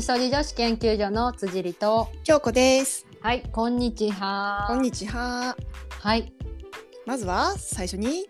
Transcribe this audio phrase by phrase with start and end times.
[0.00, 3.06] みそじ女子研究所の辻里と京子です。
[3.20, 4.64] はいこんにちは。
[4.66, 5.54] こんにちは。
[5.90, 6.32] はい。
[7.04, 8.26] まずは最初に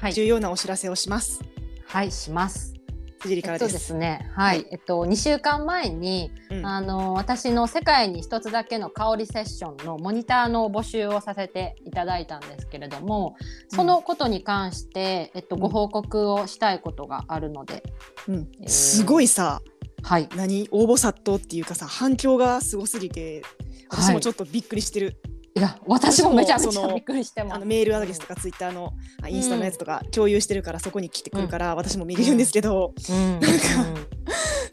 [0.00, 0.12] はい。
[0.12, 1.40] 重要なお知らせをします。
[1.86, 2.74] はいします。
[3.20, 3.72] 辻里かえっとらで。
[3.74, 4.66] ですすねはい、はい。
[4.72, 6.66] えっと2週間前に、うん。
[6.66, 13.36] あの私の世界に一つだけの香りセッションのモニターの募集をさせていただいたんですけれども
[13.68, 15.62] そのことに関して、えっと、うん。
[15.62, 17.84] ご報告をしたいことがあるので、
[18.26, 18.48] うん。
[18.60, 18.68] えー。
[18.68, 19.62] すごいさ、
[20.02, 20.28] はい。
[20.36, 20.68] 何？
[20.70, 23.42] 応募殺到っていうかさ反響がすごすぎて、
[23.90, 25.16] 私もちょっとびっくりしてる。
[25.54, 27.56] いや私もめちゃそのちゃびっくりしてます。
[27.56, 33.48] あのメールアドレスとかツイッターのあインスタのやつとか共有してるからそこに来てくるから、私も見れるんですけど、うん、なんか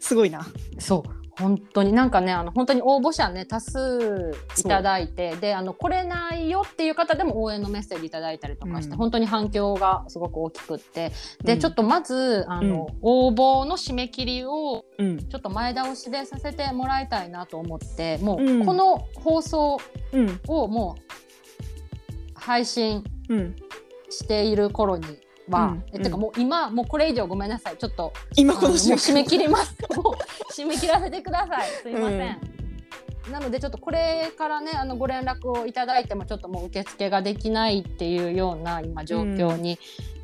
[0.00, 0.46] すごいな。
[0.78, 8.96] そう本当になんかねあの本当に応募者ね多数いただいてであの来れないよっていう方でも応援のメッセージいただいたりとかして、うん。
[8.98, 11.12] 本当に反響がすごく大きくって
[11.42, 11.58] で、うん。
[11.60, 15.18] ちょっとまずあの、応募の締め切りをうん。
[15.28, 18.66] ちょっと前倒しでさせてもらいたいなと思ってもう、うん。
[18.66, 19.78] この放送
[20.12, 20.40] うん。
[20.48, 21.12] をもう
[22.34, 23.56] 配信うん。
[24.10, 25.06] している頃に
[25.50, 29.74] は、うんえてかもう今もうこれ以上ごめんなさいちょっと今こあの締め切ります。
[30.52, 31.68] 締め切らせてください。
[31.82, 32.60] すいません。
[33.30, 39.78] なのでちょっとこれからねあのご連絡をいただいてもちょっともう受付ができないっていうような今状況に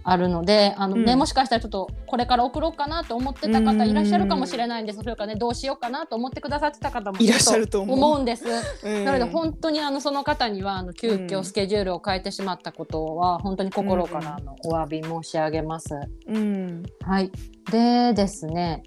[0.08, 5.00] あるので、あのね、うんもしかしたらちょっとこれから送ろうかなと思ってた方いらっしゃるかもしれないんです。
[5.00, 8.44] それからねどうしようかなと思ってくださってた方もいらっしゃると思うんです。
[8.84, 15.96] うんなので本当にあのその方にはあの急うん遽スケジュールを変えてしまったことは本当に心からあのお詫び申し上げます。
[16.28, 17.32] うんはい。
[17.72, 18.84] でですね。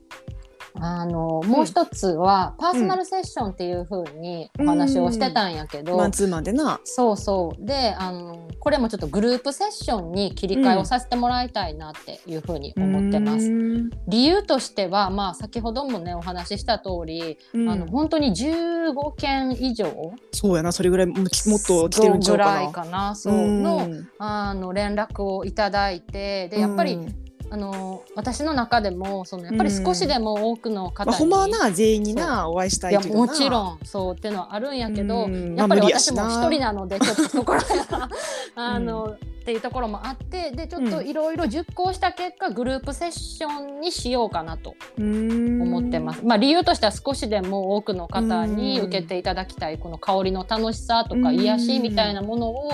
[0.75, 6.79] あのもう一つは、パーソナルセッションっていう風にお話をしてたんやけど、マンツーマンでな。
[6.83, 7.65] そうそう。
[7.65, 13.47] であのこれもちょっとグループセッションに切り替えをさせてもらいたいなっていう風に思ってます。
[13.47, 13.89] うん。
[14.07, 20.13] 理由としては、まあ、先ほどもねお話しした通り、あの本当に15件以上。
[20.31, 22.51] そうやなそれぐらいももっと来てるんちゃうかな。
[22.51, 23.15] ぐらいかな。
[23.15, 23.63] そううん。
[23.63, 23.87] の
[24.19, 35.55] あの連絡をいただいてでやっぱり、うんあの私の中でもそのやっぱり少しでも多くの方に、まあ、ほんまはな全員になお会いしたいやいけどなもちろんそうっていうのはあるんやけど、うん。
[35.55, 38.09] やっぱり私もな一人なのでちょっとそこら辺は
[38.55, 39.15] あの、
[39.49, 46.23] っていうところもあってでちょっといろいろ熟考した結果、グループセッションにしようかなと思思ってます。
[46.23, 51.39] まあ理由としては少しでも多くの方に受けていただきたいこの香りの楽しさとかうん。
[51.39, 52.71] 癒しみたいなものを、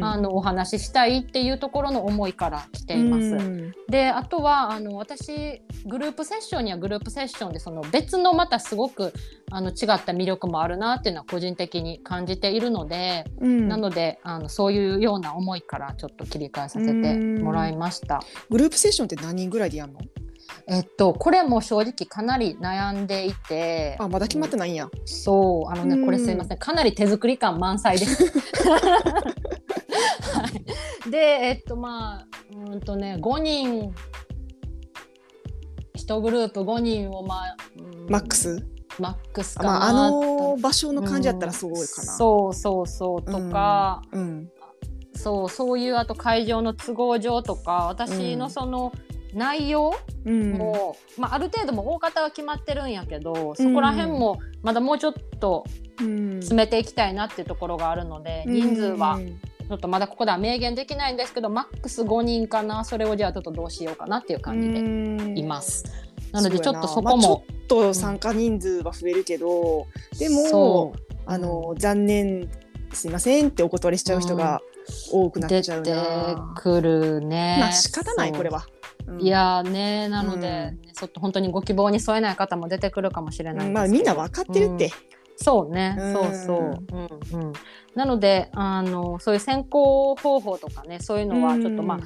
[0.00, 3.74] あのお話ししたいっていうところの思いから来ています。
[3.88, 9.12] であとはあの私グループセッションにはグループセッションでその別のまたすごく
[9.50, 9.74] あの違っ
[10.04, 18.22] た魅力もあるなっていうのは個人的に感じているので、なのであのそういうような思いからちょっと切り替えさせてもらいました。
[18.50, 20.00] グループセッションって何人ぐらいでやるの？
[20.66, 23.96] えっとこれも正直かなり悩んでいて。
[23.98, 24.90] あまだ決まってないんや。
[25.04, 26.58] そうあのねこれすいません。
[26.58, 28.24] かなり手作り感満載です。
[30.32, 30.48] は
[31.06, 33.94] い、でえっとまあうーんとね5人。
[35.96, 38.10] 1グループ5人をまあ、うん。
[38.10, 38.66] マックス？
[38.98, 42.12] マックスかなまああの場所の感じやったらすごいかな。
[42.12, 42.18] うん。
[42.18, 44.50] そうそうそうとか、うん。
[45.14, 48.92] そうそういうあと会場の都合上とか私のその
[49.32, 49.94] 内容
[50.24, 50.52] うん。
[50.52, 55.64] も、まあ、ある程度も大方は決まってるんやけどそこら辺もまだもうちょっと
[56.00, 56.34] うん。
[56.36, 65.84] 詰めていきたいなっていうところがあるので、人数はちょっとまだここでは明言できないんですけどマックス5人かなそれをじゃあちょっとどうしようかなっていう感じででいます。
[66.32, 69.86] なのでちょっとそまあ、こも、ちょっと参加人数は増えるけど、
[70.18, 71.00] でもそう。
[71.26, 72.50] あの残念
[72.92, 74.60] すいませんってお断りしちゃう人が
[75.10, 76.54] 多くなっ出てちゃうな。
[76.56, 77.56] くるね。
[77.60, 78.66] まあ仕方ないこれは。
[79.06, 79.20] うん。
[79.20, 80.42] いやーねなので、うん。
[80.42, 84.90] ねちょっと本当にご希望に添えない方も出てくるかもしれないまあみんな分かってるって。
[85.36, 86.12] そうね、うん。
[86.12, 86.84] そうそう、
[87.32, 87.52] うんうん、
[87.96, 91.98] なのであのそういう選考方法とかねそういうのはちょっと、まあ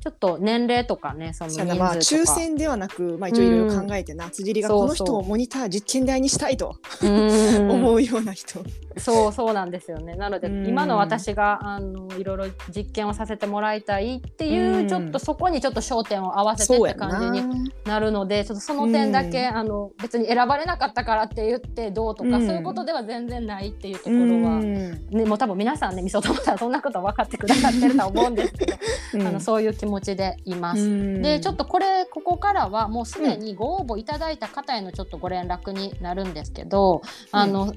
[0.00, 6.76] ちょっっと年齢とかねその人数まあ抽選ではなく、まあ、一応いろいろ考えてな、辻りがこの人をモニター実験台にしたいと。
[7.02, 7.70] うん。
[7.70, 8.60] 思うような人。
[8.96, 10.16] そうそうなんですよね。
[10.16, 10.66] なのでうん。
[10.66, 14.88] 今の私があのいろいろ実験をさせてもらいたいっていう、うん。
[14.88, 18.00] ちょっとそこにちょっと焦点を合わせてって感じにな。
[18.00, 19.56] るのでちょっとその点だけ、うん。
[19.56, 22.46] あの別に選ばれなかったからって言ってどうとか、うん。
[22.46, 24.92] そういうことでは全然ないっていうとこうろは、ん。
[25.10, 28.74] ね、もう多分皆さんねみそともさんそんなこと分かってくださってるとは思うんですけど、
[29.14, 29.26] うん。
[29.26, 30.82] あのそういう気持ちでいます。
[30.82, 31.22] うん。
[31.22, 37.00] でちょっとこれここからはもうすでにご応募いただいた方へのちょっとご連絡になるんですけど、
[37.32, 37.72] あの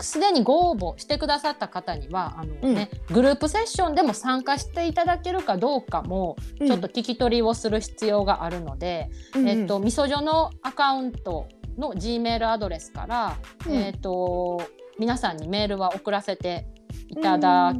[0.00, 13.36] すでにご応募してくださった方にはあの、ねグループセッションでも参加していただけるかどうかもちょっと聞き取りをする必要があるので、うんえっと、みそじょのアカウントの G メールアドレスから、
[13.66, 14.62] うん、えっ、と
[14.98, 16.66] 皆さんにメールは送らせて
[17.08, 17.74] いただ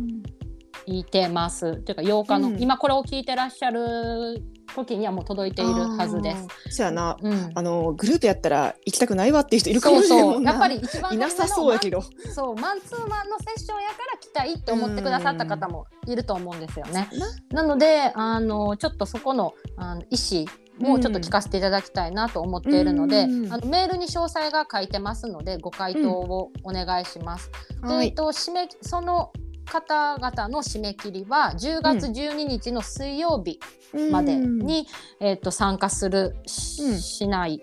[0.87, 1.77] いてます。
[1.77, 4.43] というか8日の、うん、今これを聞いてらっしゃる
[4.75, 6.35] 時にはもう届いているはずで
[6.69, 6.77] す。
[6.77, 10.41] そやな、うん、あのグループやったら行きたくないわっていう人いるかもしれな。
[10.41, 12.03] いやっぱり一番いなさそうやけど。
[12.03, 17.09] そうマンツーマンのセッションやから来たいって思ってくださった方もいると思うんですよね。
[17.51, 17.63] な。
[17.63, 20.47] のであのちょっとそこのあの意思
[20.79, 27.51] もうちょっと聞かせていただきたいなと思っているので、あのメールに詳細が書いてますのでご回答をお願いします。
[27.83, 29.31] うん、で、えっと締めその
[29.65, 33.61] 方々の締め切りは10月12日の水曜日
[34.11, 34.87] までに、
[35.21, 37.63] うん、えっと参加するし,、しない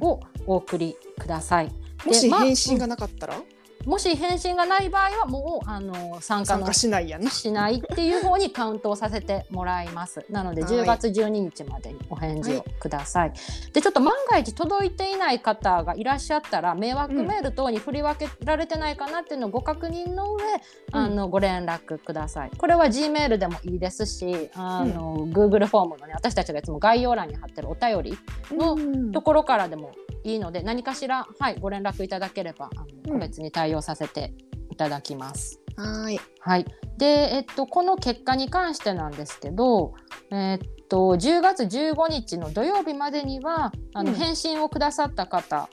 [0.00, 1.72] をお送りください。
[2.04, 3.36] もし返信がなかったら、
[3.86, 10.24] もし返信がない場合はもうあの参加のしないやなしないっていう方にカウントをさせてもらいます。
[10.30, 13.28] なので10月12日までにお返事をください。
[13.30, 20.46] はい、でちょっと万が一届いていない方がいらっしゃったら迷惑メール等に振り分けられてないかなっていうのをご確認の上、う
[20.92, 22.50] ん、あのご連絡ください。
[22.56, 28.18] これは G メールでもいいですしあの、うん、Google フォームのね私たちがいつも概要欄に貼ってるお便り
[28.50, 29.92] のところからでも
[30.24, 34.34] いいので何かしら、はい、ご連絡いただければあの個別に対応させて
[34.70, 35.60] いただきます。
[35.76, 36.20] はい。
[36.40, 36.66] はい。
[36.98, 39.94] で、えっと、この結果に関してなんですけど、
[40.30, 45.68] えっと、10月15日の土曜日までには、あの、返信をくださった方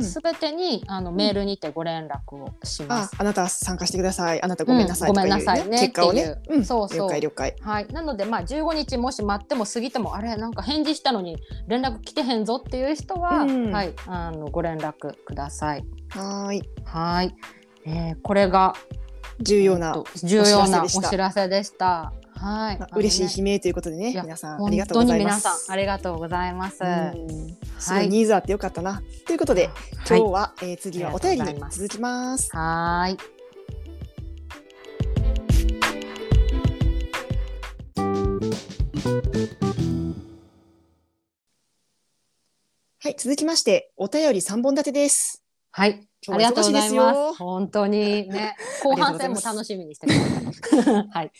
[0.00, 3.14] すべ、てにあのメールにてご連絡をします。
[3.16, 4.42] ああなた参加してください。
[4.42, 5.80] あなたごめんなさい、ねうん、ごめんなさいね。
[5.80, 6.36] 結果をね。
[6.48, 6.98] うん、そうそう。
[6.98, 7.56] 了解了解。
[7.60, 7.86] はい。
[7.88, 11.38] なのでまあ15日もし待っても過ぎてもあれなんか返事したのに
[11.68, 15.84] 連絡来てへんぞっていう人は、うん、はいあのご連絡ください。
[16.10, 16.62] はい。
[16.84, 17.34] はい。
[17.86, 18.74] えー、これが
[19.40, 22.12] 重要な重要なお知らせでした。
[22.34, 25.44] はい、まあ、嬉しい悲鳴ということでね、皆さんありがとうございます。
[25.44, 26.78] 皆さんありがとうございます。
[27.78, 28.92] すごいニーズあってよかったな。
[28.92, 29.70] はい、ということで、
[30.08, 32.54] 今日は、はい、えー、次はお便りに続きます。
[32.54, 33.16] はい。
[43.00, 45.47] はい、続きまして、お便り三本立てです。
[45.70, 46.08] はい。
[46.28, 47.38] ありがとうございます。
[47.38, 51.08] 本当にね、 後半戦も楽しみにしてください。
[51.10, 51.32] はい。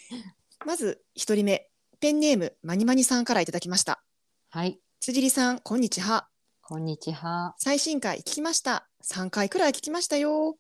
[0.65, 1.71] まず一人目、
[2.01, 4.03] ペンネームまにまにさんからいただきました。
[4.51, 4.81] はい。
[5.01, 6.29] 辻里さん、こんにちは。
[6.63, 7.55] こんにちは。
[7.59, 8.89] 最新回聞きました。
[9.05, 10.59] 3回くらい聞きましたよ。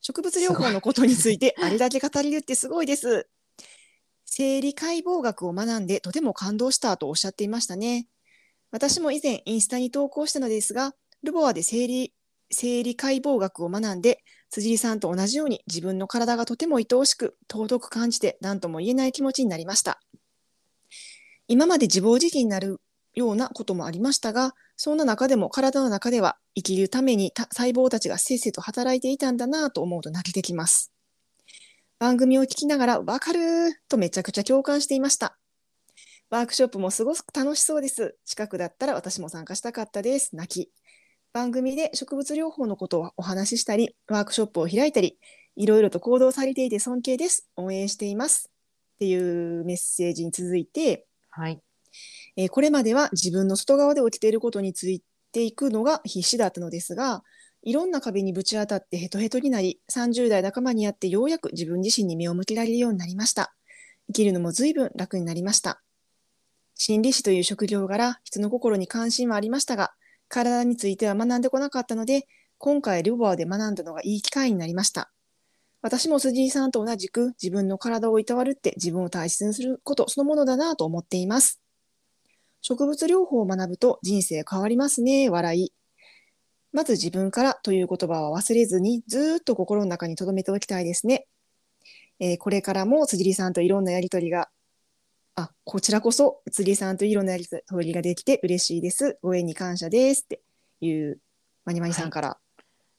[0.00, 3.28] 植物療法のことについてあれだけ語れるってすごいです。
[4.24, 8.06] 生理解剖学を学んでとても感動したとおっしゃっていましたね。
[8.70, 12.12] 私も以前インスタに投稿したのですが、ルボアで生理
[12.50, 20.00] 生理解剖学を学んで辻井さんと同じように自分の体がとても愛おしく尊く感じて何とも言えない気持ちになりました。
[21.48, 22.80] 今まで自暴自棄になる
[23.14, 30.92] ようなこともありましたがそんな中でも体の中では生きるために細胞たちがせっせと働いていたんだなと思うと泣けてきます。
[31.98, 33.40] 番組を聞きながらわかる
[33.88, 35.38] とめちゃくちゃ共感していました。
[36.28, 38.16] ワークショップもすごく楽しそうです。
[38.26, 40.36] 近くだったら私も参加したかったです。
[40.36, 40.70] 泣き。
[41.36, 45.18] 番組で植物療法のことをお話ししたり、ワークショップを開いたり、
[45.54, 47.46] いろいろと行動されていて尊敬です。
[47.56, 48.50] 応援しています。
[48.94, 51.60] っていうメッセージに続いて、はい
[52.36, 57.22] えー、これまでは自分の外側で起きていることについていくのが必死だったのですが、
[57.62, 63.54] いろんな壁にぶち当たってヘトヘトになり、30代半ばにあってようやく自分自身に目を向けられるようになりました。
[64.06, 65.82] 生きるのも随分楽になりました。
[66.76, 69.92] 心理師という職業柄、人の心に関心はありましたが、
[70.28, 72.26] 体については学んでこなかったので、
[72.58, 75.10] 今回ルボアで学んだのがいい機会になりました。
[75.82, 81.60] 私も辻井さんと同じく自分の体をいたわるって自分を大切にすることそのものだなと思っています。
[82.62, 85.72] 植物療法を学ぶと人生変わりますね、笑い。
[86.72, 91.26] まず自分からという言葉は忘れずにずっと心の中に留めておきたいですね。
[92.18, 94.48] えー、これからも辻井さんといろんなやりとりが
[95.36, 99.18] あ、こちらこそ、釣りさんと色のやり取りができて嬉しいです。
[99.22, 100.40] ご縁に感謝ですって
[100.80, 101.18] いう
[101.66, 102.38] マニマニさんから、は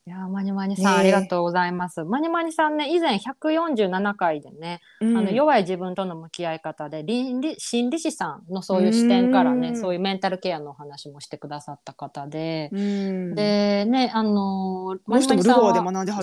[0.06, 2.04] い、いやマニマニさん、ね、ありがとうございます。
[2.04, 15.74] マニマニさんね、以前147回でね、うん、あの弱い自分との向き合い方で倫理心理師さんのそういう視点からね、うそういうメンタルケアのお話もしてくださった方で、でね、あのマニマニさんは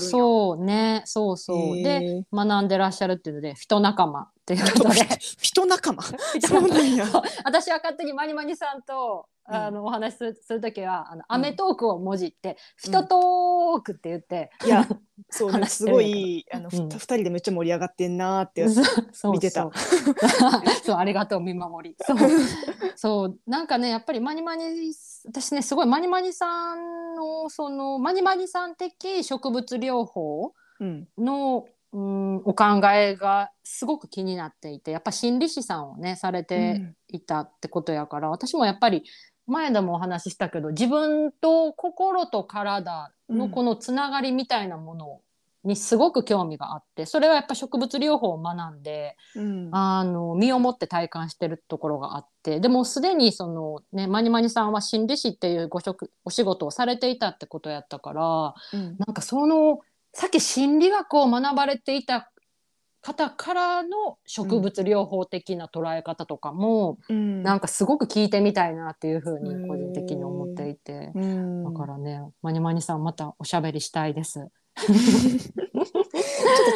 [0.01, 1.77] そうね、そうそう。
[1.83, 5.01] で学んでらっしゃるっていうので、人仲間っていうことで。
[5.41, 6.03] 人仲間。
[6.37, 7.07] 人そうなんや。
[7.45, 9.55] 私は勝手にマニマニさんとうん。
[9.55, 14.89] あのお話しするする時は「あのアメトーク」をもじって「人トーク」って言って、いや
[15.29, 15.67] そうね。
[15.67, 16.89] すごいあの、ふうん。
[16.89, 18.67] 二人でめっちゃ盛り上がってんなーって
[19.31, 19.71] 見てた。
[20.83, 21.97] そうありがとう見守り。
[22.01, 22.19] そう。
[22.97, 23.39] そう。
[23.47, 24.65] なんかねやっぱりマニマニ
[25.27, 31.09] 私ねすごいマニマニさんのそのマニマニさん的植物療法うん。
[31.19, 39.05] の、うん、お考えがすごく気になっていてやっぱ心理師さんをねされていたってことやから、私もやっぱり
[39.47, 45.21] 前でもお話ししたけど自分と心と体のこのつながりみたいなもの
[45.63, 49.69] にすごく興味があってそれはやっぱ植物療法を学んでうん。
[49.71, 58.97] あの身をもって体感してるところがあってでもすでにその、ね、マニマニさんは心理師っていうご職お仕事をされていたってことやったからうん。
[58.99, 59.79] なんかその
[60.15, 62.31] さっき心理学を学ばれていた
[63.03, 67.43] 方からの植物療法的な捉え方とかも、うん。
[67.43, 71.65] なんかすごく聞いてみたいなっていうふうに個人的に思っていて、うん。
[71.65, 74.49] だからねマニマニさんまたおしゃべりしたいです。
[74.77, 74.87] ちょ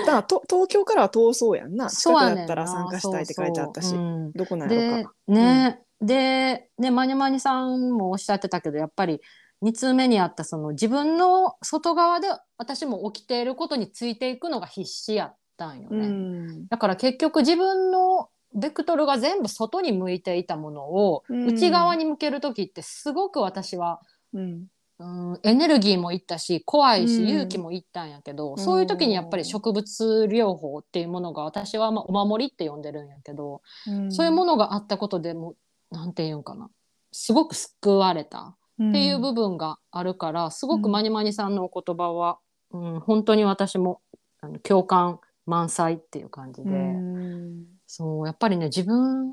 [0.03, 1.89] っとなと東京からは遠そうやんな。
[1.89, 3.89] 近くだったら参加したいって書いてあったし。
[3.89, 4.07] そうそう。
[4.07, 9.21] うんどこなんやろでかね、でねマニマニさんもおっしゃってたけどやっぱり
[9.63, 16.07] 2通目にあったその自分の外側で私も起きていることについていくのが必死やったんようね。
[16.07, 16.69] ん。
[16.69, 21.47] だから結局自分のベクトルが全部外に向いていたものをうん。
[21.47, 24.01] 内側に向ける時ってすごく私は、
[24.33, 24.67] うん。
[25.01, 27.29] うん、エネルギーもいったし怖いしうん。
[27.29, 28.59] 勇気もいったんやけど、ん。
[28.59, 34.13] そういう時にやっぱり植物療法っていうものが私はまあお守りって呼んでるんやけど、うん。
[34.13, 35.55] そういうものがあったことでも
[35.91, 36.71] なんていうんかな。
[37.13, 42.39] すごく救われたっていう部分があるから、すごくマニマニさんのお言葉は、
[42.71, 44.01] うん、本当に私も
[44.41, 46.71] あの共感満載っていう感じで。
[46.71, 47.65] うん。
[47.87, 49.33] そうやっぱりね自分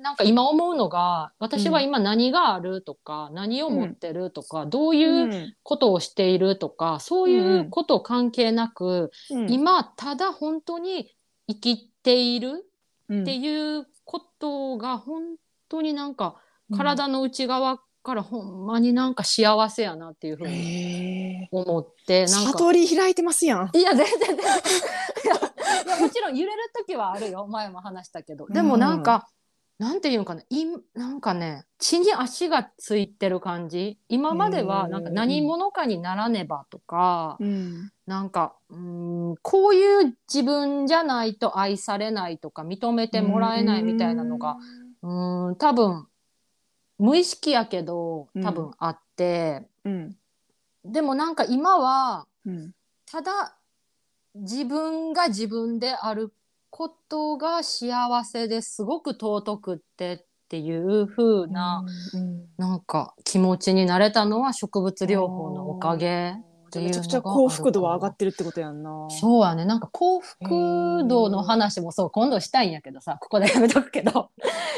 [0.00, 9.52] なんか今思うのが私は今何があるとか、何を持ってるとか、どういうことをしているとか、そういうこと関係なく、うん。
[9.52, 11.10] 今ただ本当に
[11.48, 12.64] 生きている
[13.08, 13.22] うん。
[13.22, 15.36] っていうことが本
[15.68, 16.36] 当になんか
[16.76, 22.52] 体の内側からほんまになんか幸せやなっていうふうに思ってなんか。
[22.52, 23.70] 悟り開いてますやん。
[23.74, 24.46] いや全然全然。
[24.46, 24.48] い
[25.90, 27.46] やもちろん揺れる時はあるよ。
[27.48, 28.46] 前も話したけど。
[28.46, 29.28] でもなんか、
[29.78, 33.98] なんていうんかないなんかね地に足がついてる感じ。
[34.08, 37.92] 今まではなんか何者かにならねばとか、うん。
[38.06, 44.56] なんかうーんこういう自分じゃないと愛されないとか認めてもらえないみたいなのが
[45.02, 46.07] うーん多分
[46.98, 50.16] 無意識やけど多分あって、うん。
[50.84, 52.72] でもなんか今はうん。
[53.10, 53.56] ただ
[54.34, 56.32] 自分が自分である
[56.70, 62.46] ことが幸せですごく尊くってっていう風な、うん。
[62.56, 66.34] なんか気持ちになれたのは植物療法のおかげ。
[66.70, 69.06] じゃあめちゃくちゃ幸福度は上がってるってことやんな。
[69.10, 70.44] そうやねなんか幸福
[71.06, 74.30] 度の話もそう今度したいんやけどさここでやめとくけど。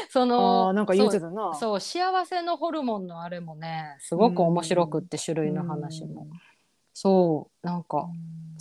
[0.09, 1.53] そあのーなんか言うてたな。
[1.55, 6.27] そう幸せのホルモンのあれもねすごく面白くって種類の話も。
[6.93, 8.09] そうなんか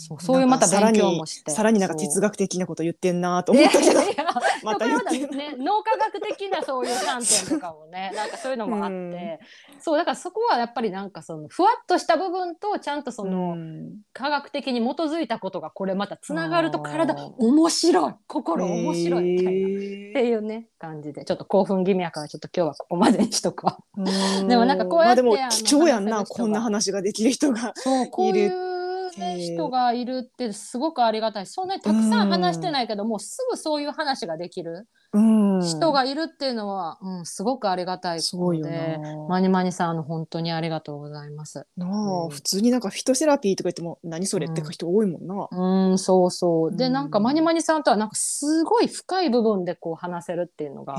[0.00, 1.50] そうそういうまた勉強もして。
[1.50, 4.00] さらになんか哲学学的なこと言ってんなと思ったけど。
[4.64, 5.36] ままたた言って。
[5.36, 5.56] ね。
[5.58, 9.40] 脳科学的なそういう観点とかもね なんかそういうのもあって、
[9.78, 14.00] そうだからそこはやっぱりなんかそのふわっとした部分とちゃんとその、うん。
[14.14, 19.50] 科学的に基づいたことがこれまたつながると体面白い心面白いみたいな。
[19.50, 21.26] っていうね感じで。
[21.26, 23.78] ちょっと興奮気味やからちょっと今日はここまでにしとくわ。
[23.98, 24.04] うん。
[24.48, 28.79] でもなんかこうやってまあでも貴重やんなこんな話ができる人がそうこう
[29.20, 31.46] い人がいるってすごくありがたい。
[31.46, 35.60] そんなにたくさん話してないけどもうすぐそういう話ができるうん。
[35.62, 39.16] 人がいるっていうのは、うん、すごくありがたいそうよことでな。
[39.28, 41.66] マニマニさんあの本当にありがとうございます。
[41.76, 42.26] なうん。
[42.26, 45.48] あ普通になんかフィトセラピーとか言っても何それって人多いもんな。
[45.50, 45.98] うん。
[45.98, 46.76] そうそう。
[46.76, 46.92] でうん。
[46.92, 50.96] なんかマニマニさんとはなんかすごい深い部分でこう話せるっていうのが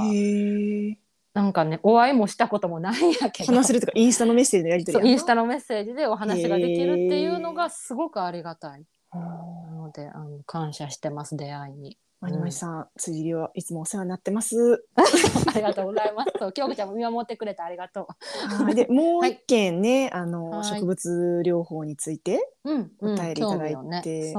[1.34, 3.54] なんかねお会いもしたこともないんやけど。
[3.54, 8.86] 話せるとかインスタのメッセージのやり取りインスタのメッセージでお話ができるっていうのがすごくありがたい。
[9.12, 9.20] あー。
[9.20, 11.98] なのであの感謝してます出会いに。
[12.20, 14.86] マニマニさん辻りはいつもお世話になってます。
[15.48, 16.34] ありがとうございます。
[16.38, 18.76] そう京子ちゃんも見守ってくれてありがとはい。
[18.76, 20.64] でもう一件ねあはのい。
[20.64, 22.72] 植物療法についてう。
[22.74, 24.32] うん、お便りいただいて。
[24.32, 24.36] じ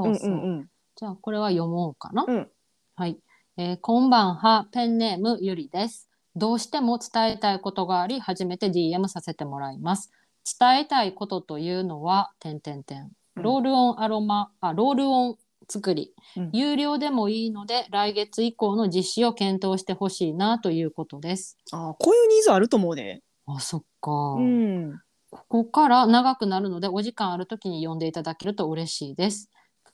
[1.06, 2.24] ゃあこれは読もうかな。
[2.28, 2.50] うん。
[2.94, 3.18] はい、
[3.56, 4.68] えーこんばんは。
[4.70, 6.08] ペンネームゆりです。
[6.36, 10.10] どうしても伝えたいことがあり初めて DM させてもらいます。
[10.58, 13.02] 伝えたいことというのは点点点。
[13.02, 15.36] うんロールオンアロマあロールオン
[15.66, 21.56] 作り、うん有料でもいいので来月以降の実施を検討してほしいなということです。
[21.72, 23.22] あーこういうニーズあると思うね。
[23.46, 25.00] あそっか、うん。
[25.30, 29.48] ここから長くなるのでお時間ある時に読んでいただけると嬉しいです。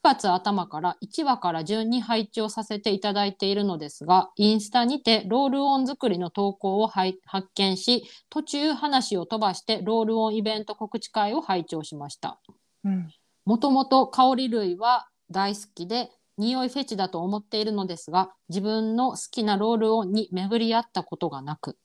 [0.05, 12.41] 9月頭から1話から順に配置をさせていただいているのですが、インスタにてロールオン作りの投稿をはい発見し、途中話を飛ばしてロールオンイベント告知会を拝聴しました。
[12.85, 13.09] うん。
[13.45, 21.77] もともと香り類は大好きで、匂いフェチだと思っているのですが、自分の好きなロールオンに巡り合ったことがなく、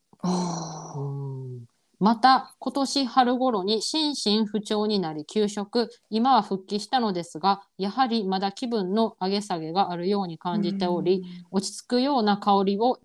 [2.04, 13.00] また今年春頃に心身不調になり休職今は復帰したのですがやはりまだ気分の上げ下げがあるように感じており、落ち着くような香りを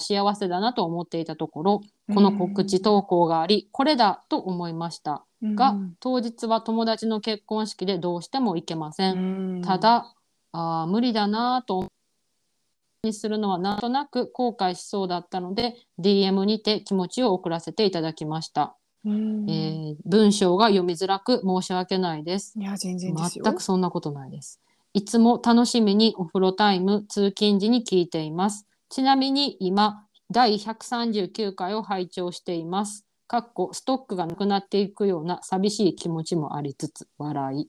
[0.00, 1.80] 幸せだなと思っていたところ
[2.12, 5.24] この告知投稿がありこれだと思いました。
[5.40, 9.62] が、当日は友達の結婚式でどうしても行けません。
[9.64, 10.12] た、だ
[10.50, 11.86] あー無理だなぁと
[13.04, 19.48] にするのはなんとなく後悔しそうだったので DM にて気持ちを送らせていただきました、うん。
[19.48, 22.54] えー文章が読みづらく申し訳ないです。
[22.58, 23.44] いや全然ですよ。
[23.44, 24.60] 全くそんなことないです。
[24.94, 28.66] いつも楽しみにお風呂タイム通勤時に聞いています。
[28.88, 33.04] ちなみに今第139回を拝聴しています。
[33.28, 37.68] かっこストックがなくなっていくような寂しい気持ちもありつつ笑い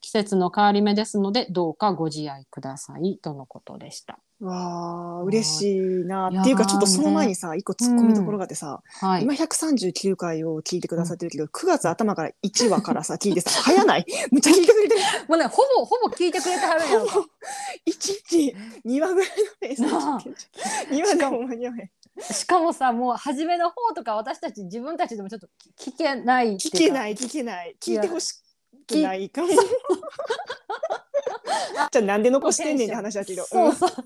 [0.00, 3.18] 季節の変わり目ですのでどうかご自愛ください。
[3.22, 4.18] とのことでした。
[4.40, 6.28] わあ嬉しいな。
[6.28, 9.24] っていうかちょっとその前にさ一個突っ込みどころがあってさ、はい。
[9.24, 14.06] 今139回を聞いてくださってるけど、9月頭から1話からさ聞いてさ早ない？
[14.30, 15.00] むっちゃ聞いてくれてる。
[15.28, 16.90] もうね、ほぼ、ほぼ聞いてくれてはるん。
[16.90, 17.18] やろか。
[17.18, 17.24] 1
[18.30, 21.90] 日2話ぐらいのペースでなあ聞いて2話でも間に合わへん
[22.32, 25.48] しかもさ、もう初めの方とか私たち自分たちでもちょっと
[25.80, 26.54] 聞けない。
[26.56, 27.76] 聞けない聞けない。
[27.80, 28.34] 聞いてほし
[28.88, 29.48] くないかも。
[31.92, 33.44] じゃあなんで残してんねんって話だけど。
[33.44, 33.96] そうそうそ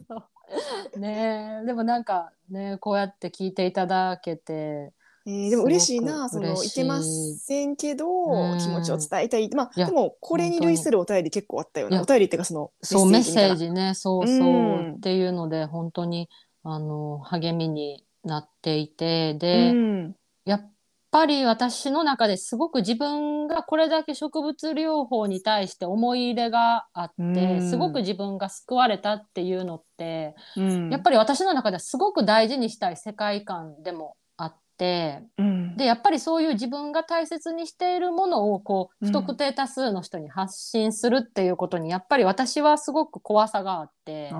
[0.94, 0.98] う。
[0.98, 4.92] ねえ、でもなんかね、こうやって聞いていただけて。
[5.24, 9.48] えーでも嬉しいな、そのいいけませんけど、うん気持ちを伝えたい。
[9.50, 12.00] まあでもこれに類するお便り結構あったよね。
[12.00, 13.54] お便りっていうかそのそう、メッセー。
[13.54, 16.28] ジね、そうそう、うんっていうので、本当に、
[16.64, 20.72] あの、励みになっていて、で、うんやっ
[21.12, 27.62] ぱり私の中ですごく自分がこれだけ植物療法に対して思い入れがあって、うん。
[27.62, 30.88] すごく自分が救われたっていうのって、うん。
[30.90, 35.76] やっぱり私の中ではすごく大事にしたい世界観でもあってうん。
[35.76, 39.12] でやっぱりそういう自分が大切にしているものをこううん。
[39.12, 44.32] 不特定多数の人に発信するっていうことにやっぱり私はすごく怖さがあって。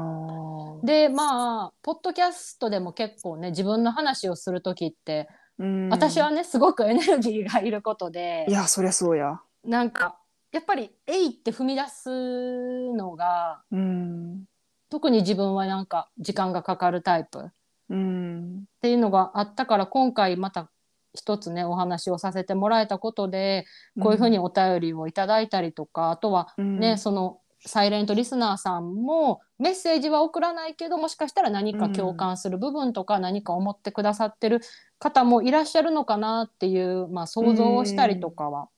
[0.85, 9.41] でまあポッドキャストでも結構ね自分の話をする時ってうん私はねすごくエネルギーがいることでいやそりゃそうや。
[9.65, 10.19] なんか
[10.51, 14.45] やっぱり「えい!」って踏み出すのがうん
[14.89, 17.43] 特に自分はなんか時間がかかるタイプっ
[17.91, 20.71] うんていうのがあったから今回また
[21.15, 23.67] 一つねお話をさせてもらえたことで
[24.01, 34.61] こういうふうにお便りをいただいたりとか、あとはね、そのサイレントリスナーさんもメッセージは送らないけどもしかしたら何か共感する部分とか、何か思ってくださってる
[35.03, 38.69] 方もいらっしゃるのかなっていう、まあ、想像をしたりとかは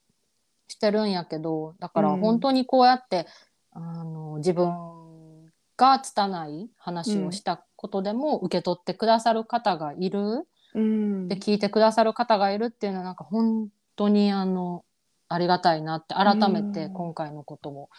[0.68, 2.20] してるんやけどだからうん。
[2.20, 3.26] 本当にこうやって、
[3.72, 4.72] あの自分
[5.76, 11.28] が拙い話をしたことでも受け取ってくださる方がいる、うん。
[11.28, 14.82] で聞いてくださる方がいるっていうのはなんか本当にあの
[15.28, 16.94] ありがたいなって改めてうん。
[16.94, 17.90] 今回のことを、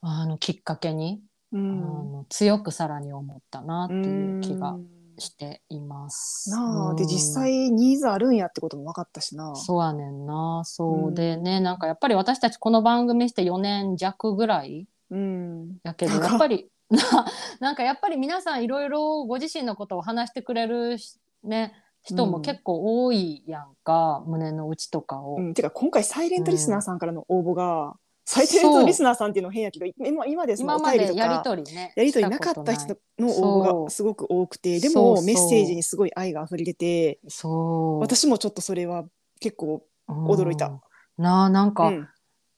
[0.00, 1.20] あのきっかけに、
[1.52, 1.80] あうん。
[2.12, 6.50] の強くさらに思ったなっていう気がうんしています。
[6.50, 7.08] なあでうん。
[7.08, 9.54] 実際ニーズあるんやってことも分かったしな。
[9.56, 10.62] そうやねんな。
[10.64, 11.14] そう、うん。
[11.14, 15.78] でねなんかやっぱり私たちこの番組して4年弱ぐらいうん。
[15.82, 16.98] やけど長っやっぱりな
[17.60, 25.36] なんかやっぱり皆さんいろいろご自身のことを話してくれるしね人も結構多いやんか、胸の内とかを。
[25.36, 27.96] うん、てか今回サイレントリスナーさんからの応募が、
[28.30, 38.00] サイレントリスナーさんっていうの変やけど今今でその今までやりか取りねやり取りなかった人の応募がすごく多くてでもメッセージにすごい愛が溢れててそう。
[38.00, 39.06] 私もちょっとそれは
[39.40, 40.66] 結構、驚いた。
[40.66, 40.80] うん。
[41.22, 42.08] なあなんか、うん。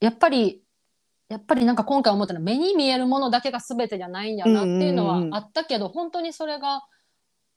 [0.00, 0.62] やっぱり
[1.28, 5.35] やっぱりなんか今回思ったのは目に見えるものだけが全てじゃないんやなっていうのはうんうんうん。
[5.37, 6.83] あったけど、本当にそれが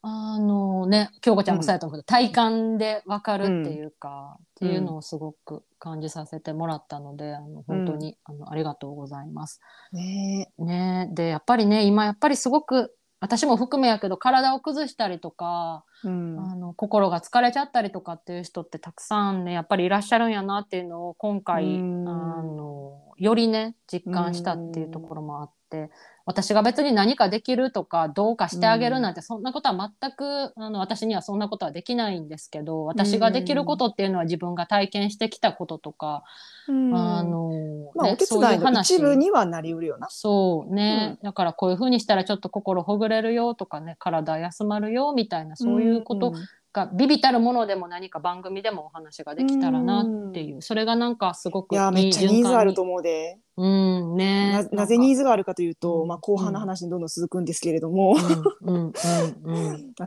[0.06, 9.62] あのね京子ちゃんもそうやと思うけど、体感で分かるっていうか、っていうのをすごく感じさせてもらったのであの本当に、あのありがとうございます。
[9.92, 10.52] ね。
[10.58, 25.90] ねでやっぱりね今やっぱりすごく私も含めやけど体を崩したりとか、うん、あの心が疲れちゃったりとかっていう人ってたくさんねやっぱりいらっしゃるんやなっていうのを今回、うん、あのよりね実感したっていうところもあって、
[26.26, 36.24] 私が別に何かできるとかどうかしてあげるなんて、そんなことは全くあの私にはそんなことはできないんですけど私ができることっていうのは自分が体験してきたこととか、
[36.66, 40.08] うん、あの、まあ、お手伝いの一部にはなりうるよな。
[40.10, 46.32] そうね、うん、だからこういうふうにしたらちょっと心ほぐれるよとかね体休まるよみたいなそういうこと
[46.72, 53.38] がビビたるものでも何か番組でもお話ができたらなっていう、それがなんかすごくいやめっちゃニーズあると思うで。
[53.56, 58.16] うんね、なぜニーズがあるかというと、まあ、後半の話にどんどん続くんですけれども、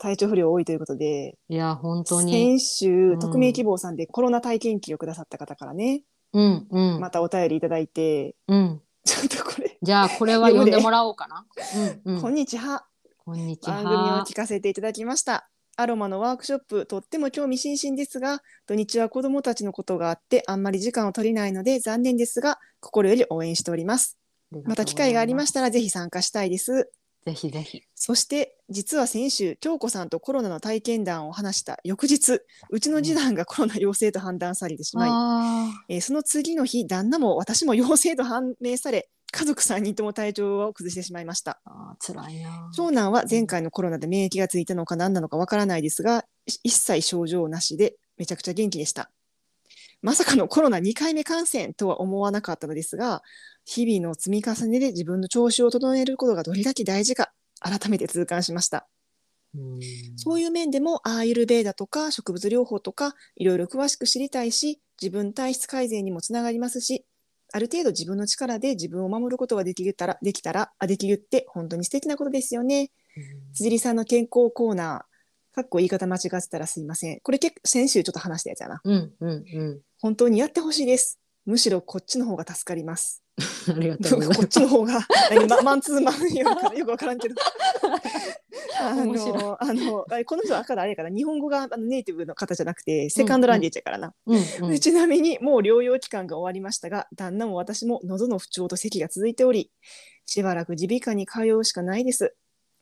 [0.01, 1.37] 体調不良多いということで。
[1.47, 2.31] いや本当に。
[2.31, 9.77] 先週、匿名希望さんでコロナ体験記をくださった方からね、うんうん、またお便りいただいて、うん、ちょっとこれ。
[9.81, 11.45] じゃあこれは読んでもらおうかな。
[12.05, 12.85] うんうん、 こんにちは。
[13.23, 13.81] こんにちは。
[13.81, 15.49] 番組を聞かせていただきました。
[15.79, 24.17] アロマのワークショップとっても興味津々ですが土日は子どもたちのことがあってあんまり時間を取れないので残念ですが心より応援しております。
[24.65, 26.89] また機会がありましたらぜひ参加したいです。
[27.27, 27.83] ぜひぜひ。
[27.93, 35.07] そして実は先週京子さんとコロナの体験談を話した翌日うちの次男がコロナ陽性と判断されてしま
[35.89, 41.59] い、えー、その次の日旦那も私も陽性と判明され家族3人とも体調を崩してしまいました。
[41.65, 42.69] あ辛いな。
[42.73, 49.11] 長男は前回のコロナで免疫がついたのか何なのかわからないですが一切症状なしでめちゃくちゃ元気でした。
[50.01, 53.23] まさかのコロナ2回目感染とは思わなかったのですが
[53.65, 58.87] 日々の積み重ねで自分の調子を整えることがどれだけ大事か改めて痛感しました。
[60.17, 67.05] そういう面でもアーユルベーダとか植物療法とかいろいろ詳しく知りたいし自分体質改善にもつながりますし
[67.53, 72.91] ある程度自分の力で自分を守ることができたら、できたら、あできるって本当に素敵なことですよね。
[73.53, 77.19] 辻里さんの健康コーナー、かっこ言い方間違ってたらすいません。
[77.21, 78.81] これ結構先週ちょっと話したやつやな。
[78.83, 79.81] うんうんうん。
[79.99, 81.19] 本当にやってほしいです。
[81.45, 83.23] むしろこっちの方が助かります。
[83.69, 87.35] ありがとうこっちの方が何ママンツーマンよく分からんけど
[88.79, 94.13] あのあのこの人はあれやから日本語があのネイティブの方じゃなくてセカンドランゲージやからな、
[94.79, 99.71] ちなみにもう療養期間が終わりましたが旦那も私も喉の不調と咳が続いており
[100.25, 102.35] しばらく耳鼻科に通うしかないです。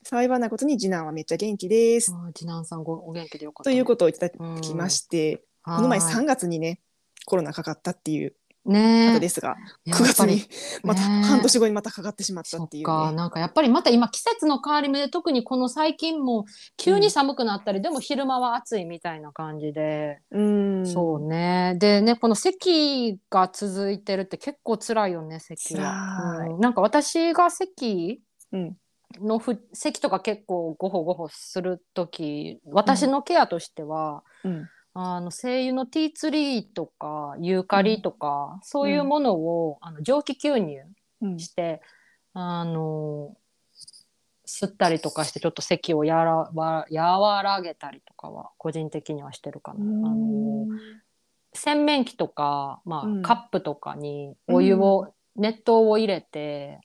[0.07, 2.13] 幸いなことに次男はめっちゃ元気です。
[2.35, 4.29] 次男さんごお元気でよかった、ね、ということをいただ
[4.61, 6.79] きまして、この前3月にね
[7.25, 9.19] コロナかかったっていうね。
[9.19, 9.55] ですが、
[9.87, 10.41] 9月に
[10.83, 16.45] また半年後にまたかかってしまったっていう、ね、なんかやっぱりまた今季節の変わり目で特にこの最近も
[16.77, 21.75] 急に寒くなったり、うん、でも昼間は暑いみたいな感じで、うん、そうね。
[21.77, 28.77] でねこの咳が続いてるって結構辛いよね咳は、うん、なんか私が咳、うん。
[29.21, 40.83] のふ咳とか結構ごほごほする時私のケアとしては、うん、あの精油のティーツリーとかユーカリとか、うん、そういうものを、あの蒸気吸入
[41.37, 41.81] して、
[42.33, 43.35] うん、あの
[44.47, 50.09] 吸ったりとかしてちょっと咳をやらわ和らげたりとかは個人的にはしてるかな。
[50.09, 50.67] あの
[51.53, 56.79] 洗面器とか、まあ、うん、カップとかにお湯を、熱湯を入れて、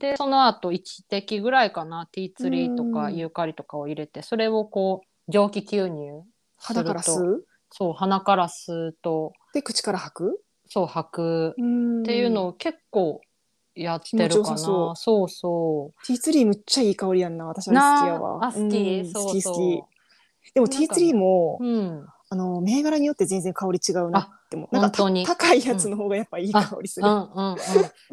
[0.00, 6.24] でその後1滴ぐらいかなティーツリーとかユーカリとかを入れてそれをこう蒸気吸入
[6.60, 9.32] 鼻から吸うそう鼻から吸うと。
[9.54, 10.42] で口から吐く？
[10.68, 11.50] そう吐く。
[11.50, 11.54] っ
[12.04, 13.20] ていうのを結構
[13.74, 14.58] やってるかな。
[14.58, 14.92] そ
[15.24, 15.28] う。
[15.28, 18.46] そうティーツリーむっちゃいい香りやんな私は好きやわ。
[18.46, 20.52] あ好き、そう好き好き。
[20.54, 27.08] でもティーツリーも、うん、あの銘柄によって全然香り違うなってもなんか高いやつの方がやっぱいい香りする。
[27.08, 27.56] うんうんうん、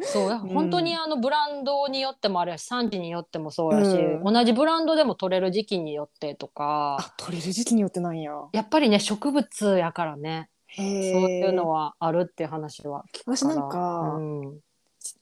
[0.02, 6.96] そうや、本当にあのブランドによってもあるし産地によってもそうやし、うん、同じブランドでも取れる時期によってとか。
[7.00, 8.32] あ取れる時期によってなんや。
[8.52, 10.50] やっぱりね植物やからね。
[10.76, 14.58] そういうのはあるって話は私なんか、うん、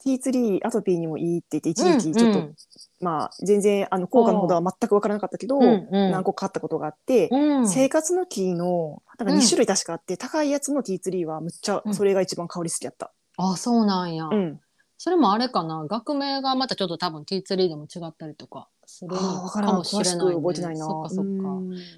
[0.06, 2.44] ティーツリーアトピーにもいいって言って一時期ちょっと、うん。
[2.46, 2.54] うん、
[3.00, 13.12] まあ全然あの効果のほどは全く分からなかったけど、うんうん、何個か買ったことがあって、うん、生活の木のなんか2種類確かあって、うん、高いやつのティーツリーはむっちゃそれが一番香り好きやった。
[13.36, 14.60] あそうなんや、うん、
[14.96, 15.84] それもあれかな。
[15.88, 20.84] 学名がまたちょっと多分ティーツリーでも違ったりとかするのかもしれない、ね、覚えてないな。
[20.86, 21.32] そっかそっか。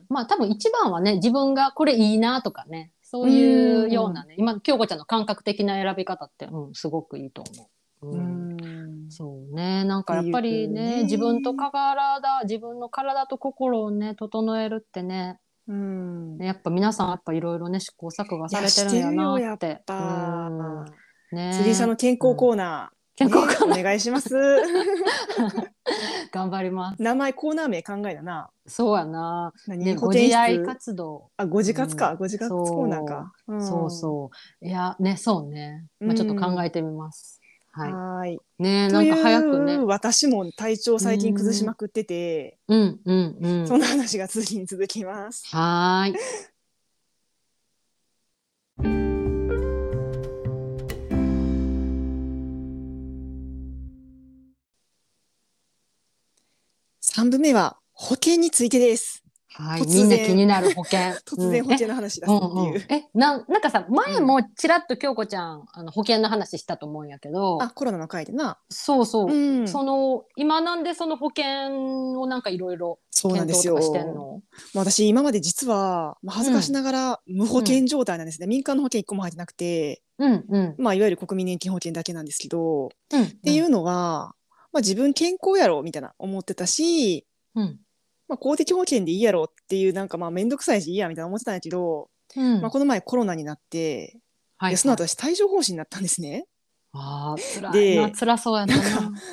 [0.08, 7.66] まあ多分一番はね自分がこれいいなとかねそういうようなね今京子ちゃんの感覚的な選び方って、うん、すごくいいと思う。
[8.02, 19.82] うん、そうねなんかやっぱりね、ね、自分と体自分の体と心をね整えるってね、うん、やっぱ皆さんやっぱいろいろね試行錯誤されてるんやなって。
[21.30, 24.34] ね、釣りさんの健康コーナー、健康かな、ねお願いします。
[26.32, 27.02] 頑張ります。
[27.02, 28.50] 名前コーナー名考えだな。
[28.66, 29.52] そうやな。
[29.66, 31.30] 何、ね、ご自愛活動。
[31.36, 32.12] あ、ご自活か。
[32.12, 33.32] うんご自活そうコーナーか。
[33.52, 34.30] んそうそ
[34.62, 34.66] う。
[34.66, 35.86] いや、ね、そうね。
[36.00, 37.40] まあ、ちょっと考えてみます。
[37.86, 38.38] はい。
[38.58, 39.78] ね、とないんか早くね。
[39.78, 43.68] 私も体調最近崩しまくってて、うん、うん、うん。
[43.68, 45.46] そんな話が次に続きます。
[45.54, 46.16] はーい。
[57.00, 59.24] 3部目は保険についてです。
[59.58, 59.86] はい。
[59.86, 61.00] みんな気になる保険。
[61.26, 62.86] 突然保険の話だうんっていう。
[62.88, 67.60] え、えなんなんかさ前もちらっと京子ちゃんあの保険の話したと思うんやけど。
[67.60, 68.58] あ、コロナの回でな。
[68.70, 69.68] そうそう、うん。
[69.68, 73.78] その今なんでその保険をなんかいろいろそうなんですよ。
[74.74, 78.46] 私今まで実は、まあ、恥ずかしながら無保険状態なんですね。
[78.46, 80.74] 民間の保険一個も入ってなくて、うんうん。
[80.78, 84.34] まあ、いわゆる国民年金保険だけなんですけど、うんっっていうのは、
[84.72, 87.80] まあ、自分健康やろみたいな思ってたし、うん
[88.28, 92.60] まあ、公的保険でいいやろっていうなんかまあ面倒くさいしいいやみたいな思ってたんやけど、うん。
[92.60, 94.18] まあ、この前コロナになって、
[94.58, 96.46] はいでその後私帯状疱疹になったんですね。
[96.92, 98.74] あー辛いでな辛そうやな。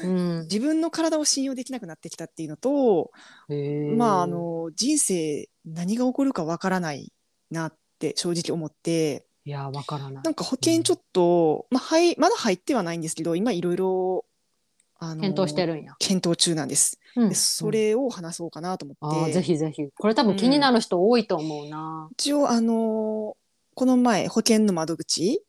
[0.03, 0.41] うん。
[0.43, 3.11] 自分の体を信用できなくなってきたっていうのと、
[3.97, 7.11] まああの人生何が起こるかわからない
[7.49, 10.23] なって正直思っていやわからない。
[10.23, 14.25] なんか保険ちょっと、まあ、はいまだ入ってはないんですけど今いろいろ
[15.05, 16.99] あの検討してるんや、検討中なんです。
[17.15, 17.29] うん。
[17.29, 19.83] でそれを話そうかなと思あって、ーぜひぜひ。
[19.95, 23.35] これ多分気になる人多いと思うな、一応あの
[23.73, 25.43] この前保険の窓口、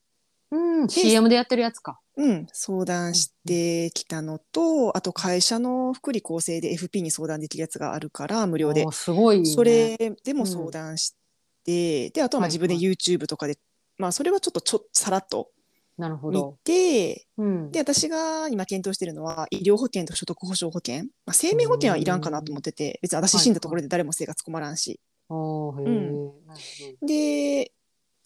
[0.50, 2.00] うん、CM でやってるやつか。
[2.16, 8.86] うん、相談してきたのと、あと会社の福利厚生で FP に相談できるやつがあるから無料で。
[8.90, 11.14] すごい、ね、それでも相談し
[11.64, 13.58] て、であとはまあはい自分で YouTube とかで、
[13.98, 15.55] まあそれはちょっとちょさらっと見
[15.98, 26.30] なるほど、てうん、で私が今検討してるのは医療保険と所得保障保険、まあ、生命保険はいらんかなと思ってて別に私死んだところで誰も生活困らんし、おーへー。
[27.02, 27.06] うん。
[27.06, 27.72] で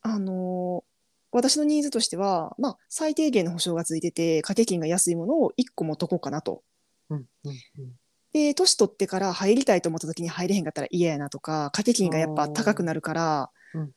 [0.03, 0.85] あの
[1.33, 6.63] 私のニーズとしては、まあ、最低限の保証がついてて掛け金が安いものを1個持っとこうかなと。
[7.09, 7.93] ほどうんうん。
[8.33, 13.93] で年取ってから入りたいと思った時に入れへんかったら嫌やなとか掛け金がやっぱ高くなるからうんうんうん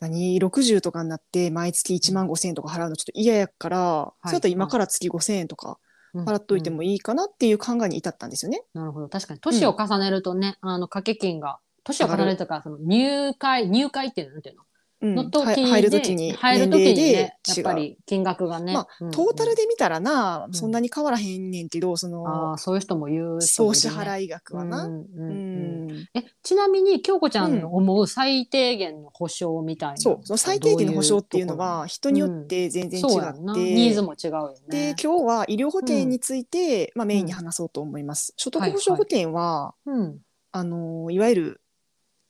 [0.00, 4.28] 何？60とかになって毎月1万5,000円とか払うのちょっと嫌やから、い。
[4.28, 5.78] そうやったら今から月5,000円とか
[6.14, 6.24] うん。
[6.24, 8.62] 払っといてもいいかなっていう考えに至ったんですよね。
[8.74, 9.08] なるほど。
[9.08, 9.40] 確かに。
[9.40, 14.69] 年を重ねるとね、あの掛け金が年を重ねるとかその入会入会っていうのなんていうの、うん
[15.02, 17.12] の時では入る時に入る時に年ね
[17.46, 20.52] やっぱり金額がね、まあうんトータルで見たらな、ん。
[20.52, 24.84] そんなに変わらへんねんけどそあのあそういう人も言う人総ね払い額はな。
[24.84, 25.86] うんううんうん。
[25.92, 26.08] ん。
[26.14, 34.94] えちなみに京子ちゃんの思う最低限の保証みたいな、そうその最低限の保証っていうのは人によって全然違って、ニーズも違うよでね。
[35.02, 38.34] 今日は医療保険について、まあ、メインに話そうと思います。
[38.36, 40.18] 所得保障保険は、うん、
[40.52, 41.60] あのいわゆる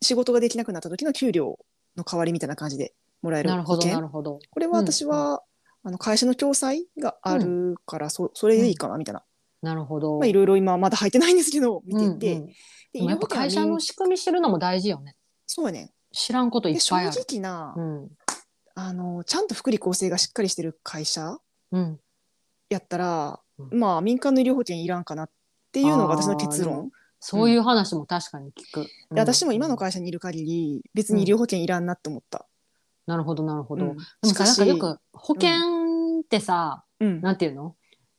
[0.02, 1.58] 仕事ができなくなった時の給料
[2.00, 4.00] の代わりみたいな感じでもらえる保険？
[4.00, 4.40] るほど。
[4.50, 5.42] これは私は、
[5.82, 9.22] あの会社の共済があるから、そそれでいいかなみたいな、
[9.62, 10.18] なるほど。
[10.18, 12.52] まあ、いろいろ今まだ入ってないんですけど見てて、うんうん
[12.92, 15.14] でやっぱ会社の仕組み知るのも大事よね。
[15.46, 17.16] そうやねん知らんこといっぱいある。
[17.16, 18.08] 直な、うん
[18.74, 21.38] あのちゃんと福利厚生がしっかりしてる会社
[21.70, 22.00] うん、
[22.68, 25.30] やったら、うんまあ民間の医療保険いらんかなっ
[25.70, 26.90] ていうのが私の結論。
[27.20, 28.84] そういう話も確かに聞く。
[29.14, 32.46] で私も今の会会社にいる限り別に医療保険いらんなって思った。
[33.06, 33.86] なるほどなるほど。
[33.86, 35.50] うんでもさなんしかよく保険
[36.20, 37.76] ってさ、うんなんていうの？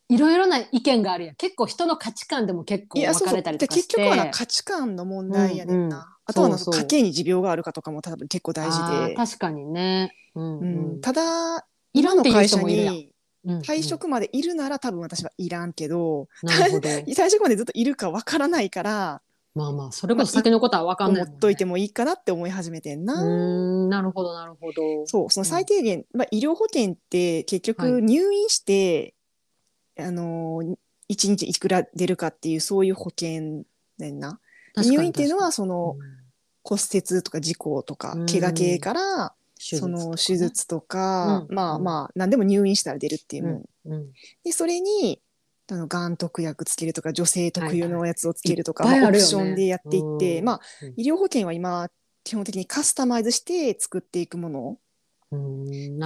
[0.09, 5.95] いろいろな意見があるやん結構人の価値観でも結構分かれたりとかして結局はな価値観の問題やねんな。
[5.97, 9.13] うんうんあとは家計に持病があるかとかも多分結構大あ事で。
[9.13, 10.15] ー確かにね。
[10.35, 12.61] うんううんん、ただいらんっていう今の会社。
[12.61, 13.11] にうんうん
[13.45, 16.89] 退職までいるなら多分私はいらんけど、なるほど。
[17.09, 19.21] 退職までずっといるかわからないから
[19.53, 21.27] まあまあそれこそ先のことは分かんないね。
[21.29, 23.21] 思っといてもいいかなって思い始めてんな。
[23.21, 25.05] うーんなるほどなるほど。
[25.07, 29.13] そうその最低限、まあ、医療保険って結はい局入院して、
[29.99, 30.77] あのー
[31.09, 33.65] 一日いくら出るかっていうそういう保険
[33.97, 34.39] ねんな。
[34.77, 35.97] 入院っていうのはそ確の
[36.63, 39.29] 骨折とか事故とかうん怪我系からうん
[39.61, 41.55] その手手術術とか、うん。
[41.55, 41.83] まあうん。
[41.83, 43.93] まあ何でも入院したら出るっていううん。
[43.93, 44.11] うん。
[44.43, 45.21] でそれに
[45.69, 48.93] あのがん特約つけるとか女性特有のやつをつけるとか、はい。
[48.93, 49.01] はい。
[49.01, 51.89] まあオプションでやっていって、うんまあうん医療保険は今
[52.23, 54.77] 基本的にカスタマイズして作っていくもの。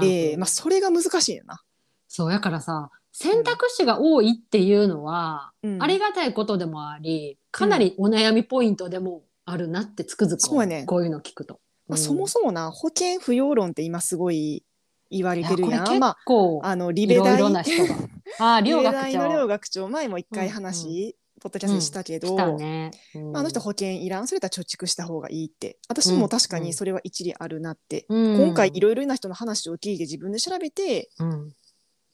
[0.02, 0.39] で、ど。
[0.39, 1.62] まあ、それが難しいよな。
[2.08, 5.82] そうやからさ選択肢が多いっていうのは、うん。
[5.82, 10.84] ありがたいことでもありかなりお悩みポイントでもあるなってつくづくうやね。
[10.86, 11.60] こういうの聞くと。
[11.88, 12.04] まあ、うん。
[12.04, 14.63] そもそもな保険不要論って今すごい
[15.10, 15.88] 言われてるやん。
[15.88, 17.95] いやま構あ、あのリいベ大ろいろな人が。
[18.58, 19.48] あ両学大の両長。
[19.48, 22.91] 学長前も一回話、ポッドキャストでしたけど、来たね。
[23.13, 23.32] うん。
[23.32, 24.28] まあ、あの人保険いらん。
[24.28, 25.78] それとは貯蓄した方がいいって。
[25.88, 28.41] 私も確かにそれは一理あるなって、うん。
[28.45, 31.54] 今回いろいろな人の話を聞いて自分で調べて、うん。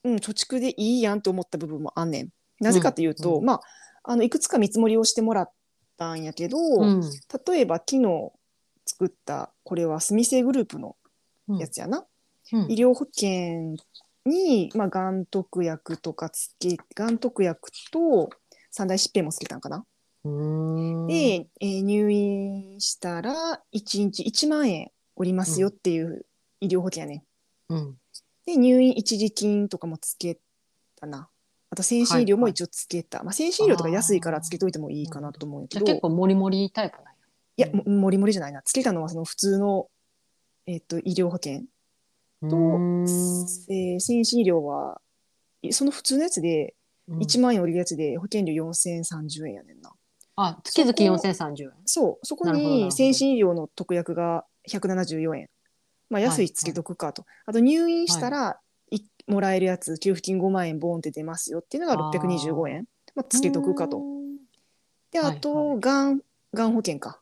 [0.04, 2.30] うん、貯蓄でいいやんと思った部分もあんねん。
[2.60, 3.46] なぜかというと、うん。
[3.46, 3.62] まあ
[4.04, 5.52] あのいくつか見積もりをしてもらっ
[5.96, 7.02] たんやけど、うん。
[7.48, 8.32] 例えば昨日
[9.02, 10.96] 作ったこれはスミセグループの
[11.60, 12.06] やつやな、うん
[12.68, 13.78] 医療保険
[14.26, 18.30] に、まあ、がん特約とかつけがん特約と
[18.70, 19.86] 三大疾病もつけたんかな。
[20.26, 26.26] うんで、えー入院したら1日1万円おりますよっていう
[26.60, 27.24] 医療保険やね
[27.70, 27.74] ん。
[27.74, 27.96] うん
[28.46, 30.38] で入院一時金とかもつけ
[31.00, 31.30] たな。
[31.70, 33.24] あと先進医療も一応つけた。
[33.24, 37.11] まあ先進医療とか安いからつけといてもいいかなと思うけど、じゃあ結構モリモリタイプな。
[37.58, 38.62] いやももりもりじゃないな。
[38.64, 39.88] つけたのはその普通の、
[40.66, 41.62] えっと医療保険
[42.50, 45.00] と、うんえー先進医療は
[45.62, 46.76] いその普通のやつで
[47.10, 49.92] 1万円降りるやつで保険料4030円やねんな。
[50.36, 51.72] あ月々4030円。
[51.86, 55.50] そうそこに先進医療の特約が174円。
[56.10, 57.26] まあ安いつけとくかと。
[57.46, 58.60] あと入院したら、
[58.92, 62.86] いもらえるやつ給付金5万円ボンって出ますよっていうのが625円。
[63.16, 64.02] まあ、つけとくかと。
[65.12, 66.22] であと、はいはいがん
[66.54, 67.21] がん保険か。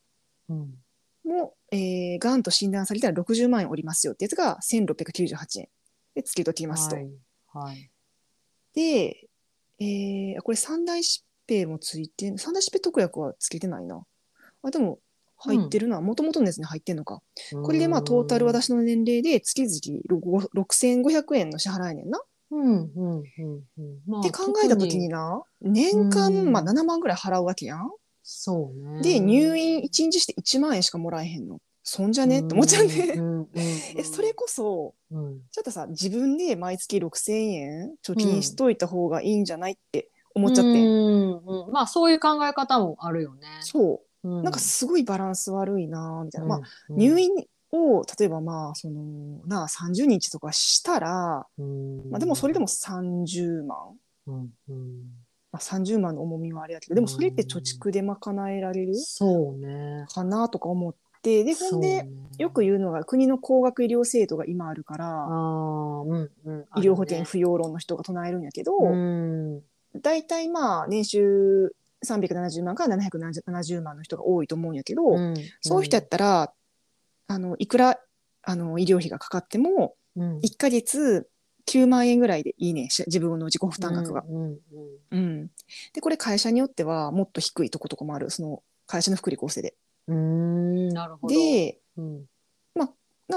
[0.49, 0.75] うん。
[1.23, 5.69] も、えー、がんと診断されたら60万円おりますよってやつが1698円
[6.15, 6.95] でつけときますと。
[6.95, 7.09] はい。
[7.53, 7.91] はい。
[8.73, 9.27] で、
[9.79, 14.03] えー、これ三大疾病もついて三大疾病特約はつけてないな。
[14.61, 14.99] あでも
[15.37, 16.01] 入ってるな。
[16.01, 17.21] もともとのやつに入ってんのか。
[17.63, 20.19] これでまあトータル私の年齢で月々ろ
[20.53, 22.21] 6500円の支払いねんな。
[22.51, 23.99] うんうんうんうん。
[24.05, 25.07] まあって考えた時に。
[25.07, 27.89] な年間うんまあ7万ぐらい払うわけやん。
[28.31, 29.01] そうね。
[29.01, 31.57] で入院1日して1万円しかもらえへんの。
[31.81, 32.41] そんじゃね？
[32.41, 33.47] って思っちゃうね。
[33.95, 35.39] えそれこそうん。
[35.49, 43.47] ちょっとさ自分で毎月6,000円貯金しといた方がいいんじゃないって思っちゃって、うんうんまあそういう考え方もあるよね。
[43.61, 44.29] そう。
[44.29, 46.97] うなんかすごいバランス悪いなみたいな、まあうん。
[46.97, 47.31] 入院
[47.71, 52.11] を例えばまあそのなあ30日とかしたら、うん。
[52.11, 53.77] まあ、でもそれでも30万、
[54.27, 55.18] うんうん
[55.51, 60.05] まあ、30万の重みはあれやけどでもそれって貯蓄で賄えられるそうね。
[60.09, 62.07] かなとか思ってでほんで、
[62.37, 66.65] よく言うのが国の高額医療制度が今あるからうんうん。
[66.77, 69.61] 医療保険不要論の人が唱えるんやけど、うん。
[70.01, 76.53] 大体まあ年収370万から770万の人が多いと思うんやけど、うんそういう人やったら
[77.27, 77.99] あのいくら
[78.43, 80.37] あの医療費がかかってもうん。
[80.39, 81.27] 1ヶ月
[81.69, 82.89] 9万円ぐらいでいいね。
[83.07, 84.23] 自分の自己負担額が。
[84.27, 84.57] うんうん
[85.11, 85.47] うん。
[85.93, 88.29] でこれ会社によってはもっと低いとことかもある。
[88.29, 89.75] その会社の福利厚生で。
[90.07, 90.89] うんうん。
[90.89, 91.35] なるほど。
[91.35, 92.25] でうん。
[92.75, 92.91] な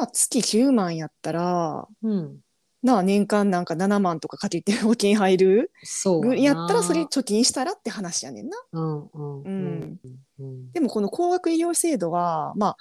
[0.05, 2.39] あ月9万やったらうん。
[2.83, 5.71] なあ年間なんか7万とかかけて保険入る？
[5.85, 8.57] そうぐやったらそれな貯金したらって話やねんな。
[10.73, 12.77] でもこの高額医療制度はまあ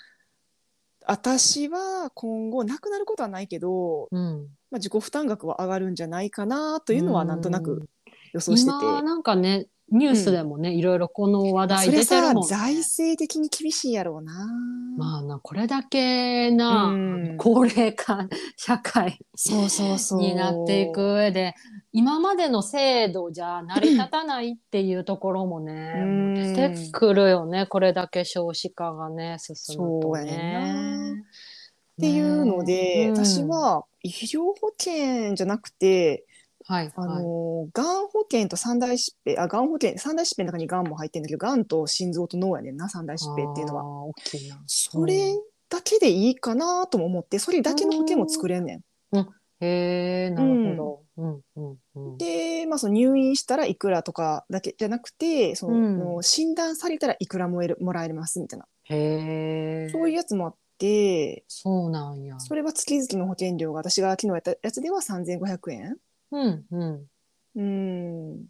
[1.06, 7.90] 私は今後なくなることはないけど、うんまあ、自己負担額は上がるんじゃないかなというのはなんとなく
[8.34, 8.78] 予想してて。
[8.82, 12.48] 今なんかねニュースでもね、いろいろこの話題それさ出てるもんね。
[12.48, 14.34] 財政的に厳しいやろうな。
[14.98, 17.36] まあなこれだけな、うん。
[17.38, 20.20] 高齢化社会そうそうそう。
[20.20, 21.56] になっていく上で
[21.92, 26.34] 今までの制度じゃ成り立たないっていうところもね、うん。
[26.36, 27.66] 出てくるよね。
[27.66, 30.24] これだけ少子化がね進むとね。
[30.24, 31.22] んね。
[31.22, 31.24] っ
[32.00, 33.16] ていうので、うん。
[33.18, 36.26] 私は医療保険じゃなくて、
[36.72, 43.76] はいあはいのがん保険と三大疾病あがん保険三大疾病の中にがんも入ってるんだけどがんと心臓と脳やねんな三大疾病っていうの
[44.08, 44.14] は。
[44.68, 45.38] それ
[45.70, 48.82] だけでいいかなとも思ってそれだけの保険も作れんねん。
[49.60, 51.04] へえなるほど。
[51.18, 52.18] うんうんうん。
[52.18, 59.90] で、まあ、その入院したらいくらとかだけじゃなくてその、うん診断されたらいくらもえるもらえますみたいなへえ。
[59.92, 62.40] そういうやつもあってそうなんや。
[62.40, 65.98] それは月々の保険料が私が昨日やったやつでは3500円
[66.32, 67.08] うんうん。
[67.56, 68.50] うん。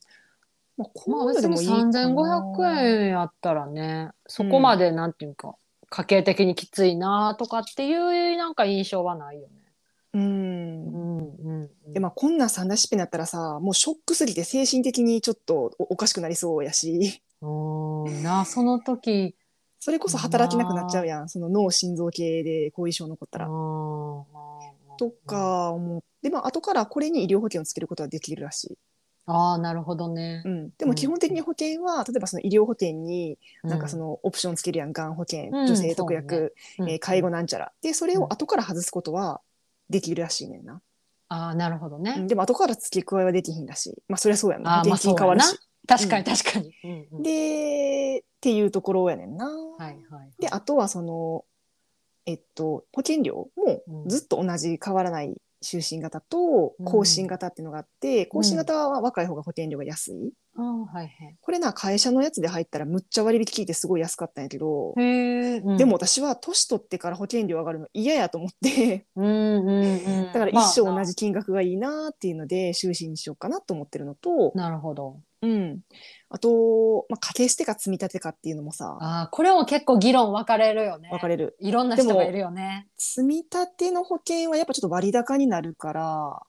[0.77, 1.91] まあ、まこあ別にういうのでもいいかな。
[1.91, 5.55] 3500円やったらねそこまでなんていうか、
[5.89, 9.53] 家計的にきついなとかっていうなんか印象はないよね。
[10.13, 10.21] うん。
[10.21, 19.35] うんうんうん、でまあこんな三大疾病になったらさもうショックすぎて精神的にちょっとおおかしくなりそうやしうんなその時
[19.79, 23.47] それこそ働けなくなっちゃうやんその脳心臓系で後遺症残ったら。
[25.01, 28.77] ととか思ってまあ後からこれに医療保険をつけることはできるらしい。
[29.25, 30.41] ああなるほどね。
[30.45, 30.49] う。
[30.49, 36.93] ん、でも基本的に保険は、例えばその医療保険になんかその、のオプションつけるやんがん保険、うん女性特約、そうね。
[36.93, 37.71] えー介護なんちゃら。
[37.81, 39.41] でそれを後から外すことは
[39.89, 40.81] できるらしいねんな。
[41.29, 42.15] ああなるほどね。
[42.17, 42.27] うん。
[42.27, 46.73] でも後から付け加えはできひんだしまあそりゃそうやんな保険金変わるし、確かに確かに。
[46.83, 47.23] うんうん。
[47.23, 49.45] でっていうところやねんな。
[49.47, 50.31] はいはい。
[50.39, 51.45] であとはその
[52.25, 60.33] えっと保険料もうんずっと同じ変わらない就寝型とうん更新型っていうのがあって、更新型は若い方が保険料が安い。
[60.57, 61.37] ああはいはい。
[61.39, 64.93] これな会社のやつで入ったらむっちゃ割引聞いてすごい安かったんやけど。
[64.97, 70.25] うんでも、私は年取ってから保険料上がるの嫌やと思ってうんうんうん。
[70.33, 75.19] だから一生まあ同じ金額がいいなっていうので就寝にしようかなと思ってるのと、なるほど。
[75.43, 75.79] うん、
[76.29, 81.09] あと、まあ、家計捨てか積み立てかっていうのもさああこれも結構議論分かれるよね。
[81.11, 82.87] 分かれるいろんな人がいるよね。
[82.95, 86.03] 積み立ての保険はやっぱちょっと割高になるから、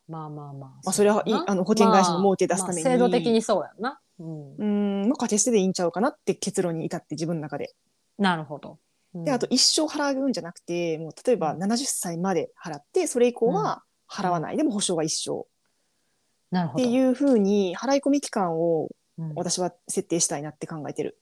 [0.09, 0.53] まあまあまあ。
[0.53, 3.99] まあ、それはあの保険会社の儲け出すために、まあまあ制度的にそうやんな。
[4.19, 4.57] うん
[5.03, 7.75] うん、まあ、家計捨てでいいんちゃうかなって結論に至って自分の中で。
[8.19, 8.73] なるほど。
[9.15, 15.47] うんであと一生払うんじゃなくてもう例えばうん70歳まで払ってそれ以降は払わない、でも保証が一生。
[16.55, 18.89] っていうふうに払い込み期間を
[19.19, 21.19] うん私は設定したいなって考えてる。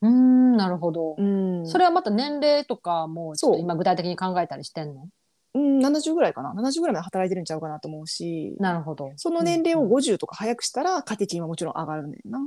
[0.00, 1.14] うーんなるほど。
[1.18, 5.08] うん、それはまた年齢とかもちょっと今具体的に考えたりしてんの？
[5.54, 9.12] うん、70ぐらいかな70ぐらいまで働いてるんちゃうかなと思うしなるほど。
[9.16, 12.40] その年齢をうんうん50とか早くしたら家庭金はもちろん上がるねんな。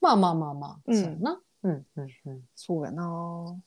[0.00, 0.78] まあまあまあまあ。
[0.86, 1.40] うんそうやな。
[1.64, 3.60] うんうんうんそうやなっ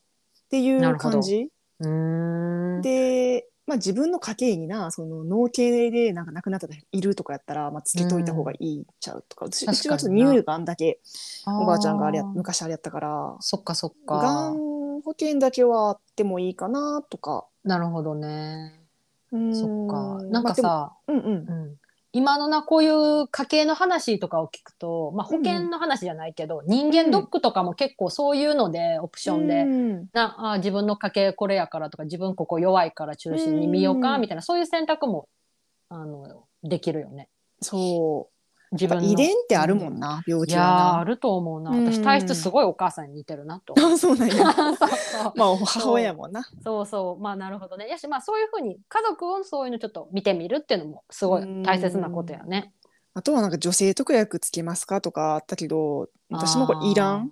[0.49, 1.49] ていうなるほど感じ
[1.79, 2.81] うーん。
[2.81, 10.99] で、まあ、自分の家計になその脳系でなんか亡くなった人いるとかやったら、まあ、つけといた方がいいんちゃうとか、私うちはちょっと乳がんだけ
[11.47, 14.49] おばあちゃんがあれ昔あれやったからそっかそっがか。
[14.49, 17.45] ん保険だけはあってもいいかなとか。
[17.63, 18.73] なるほどね。
[19.31, 20.23] うーんそっか。
[20.25, 21.75] なんかまさ、あでもうんうんうん、
[22.13, 30.09] 今のなこういう家計の話とかを聞くと、まあ、保険の話じゃないけど、人間ドックとかも結構そういうのでオプションで、うん。
[30.11, 34.21] なあ自分の家計これやからとか自分ここ弱いから中心に見ようかうん。
[34.21, 35.29] みたいなそういう選択も
[35.89, 37.29] あのできるよね。
[37.61, 38.40] そう
[38.71, 43.73] 自分遺伝ってあるもんな、病いやー気はあると思うなうん私体質すごいお母さんに似てるなと。
[43.79, 43.97] な。
[43.97, 44.35] そうなんや。
[44.53, 46.47] そうそうまあ母親やもんな。
[46.63, 52.73] そうそうまあなるほどねやしまあそういうふうに家族をそういうのちょっと見てみるっていうのもすごい大切なことやね。
[53.13, 57.31] あとはなんか女性特約つけますかとかあったけど、私もこれいらん。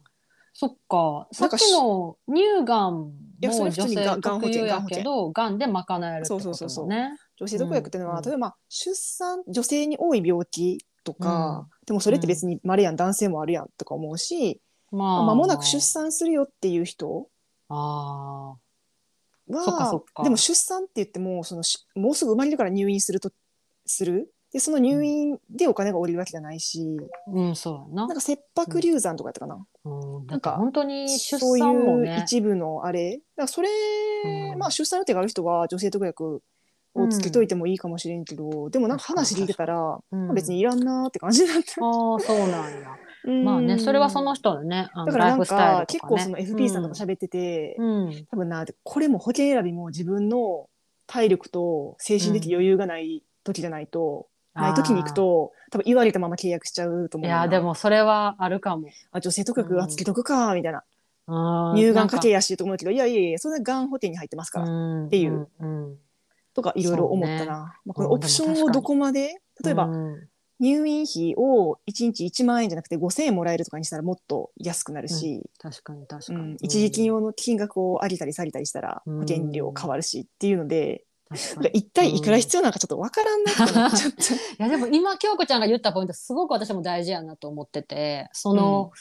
[0.53, 7.11] そっかさっきの乳がんもいやそれ女性普通にがん特有やけどがんで賄えるってことそうそうそうそうもね。
[7.37, 14.59] 女性特約っていうのは、うん例えば出産女性に多い病気とか、でもそれって別にまれやん男性もあるやんとか思うし、
[14.91, 17.27] ままあ、間もなく出産するよっていう人
[17.69, 18.55] あ
[19.47, 23.31] はでも出産って言ってもそのしもうすぐ生まれるから入院すると
[23.85, 24.31] する？
[24.51, 28.07] でその入院でお金が下りるわけじゃないし、あうんそうやな。
[28.07, 33.17] なんか切迫流産とかやったかな、うん、なんか本当に出そう産もいうね一部のあれ？
[33.17, 33.69] だからそれ、
[34.25, 34.57] うん。
[34.57, 36.41] まあ出産予定がある人は女性特約
[37.01, 41.85] をつけといてもいいかもしれんけど、でもなんか話聞いてたら、うんまあ別にいらんなーって感じだった。
[41.85, 42.97] ああそうなんや。
[43.43, 45.85] まあねそれはその人のねだからなんかね。
[45.87, 50.69] 結構その FP さんとか喋ってて、うん、うん多分なこれも保険選びも自分の
[51.07, 57.37] 体力と精神的余裕がない時じゃないと、ない時に行くと多分言われたまま契約しちゃうと思うな。
[57.37, 58.87] いやでもそれはあるかも。
[59.11, 60.83] あ女性特約はつけとくかみたいな、
[61.27, 64.65] あー乳がん家系やしと思うけどいやいやいやそんながん保険に入ってますから、
[65.05, 65.97] っていう、うんうん
[66.59, 69.41] とかいろいろ思ったな、ねまあ、このオプションをどこまで？
[69.63, 70.27] 例えば、うん。
[70.61, 76.57] 入院費を1日1万円じゃなくて5000円もらえるとかにしたらもっと安くなるし、確かに確かに、うん。
[76.61, 79.15] 一時金用の金額を上げたり下げたりしたらうん。
[79.21, 81.05] 保険料変わるしっていうので、
[81.73, 84.33] 一体いくら必要なのかちょっとわからんなって思っ ちゃった。
[84.33, 88.91] いやでも今京子ちゃんが言ったポイントすごく私も大事やなと思っててその、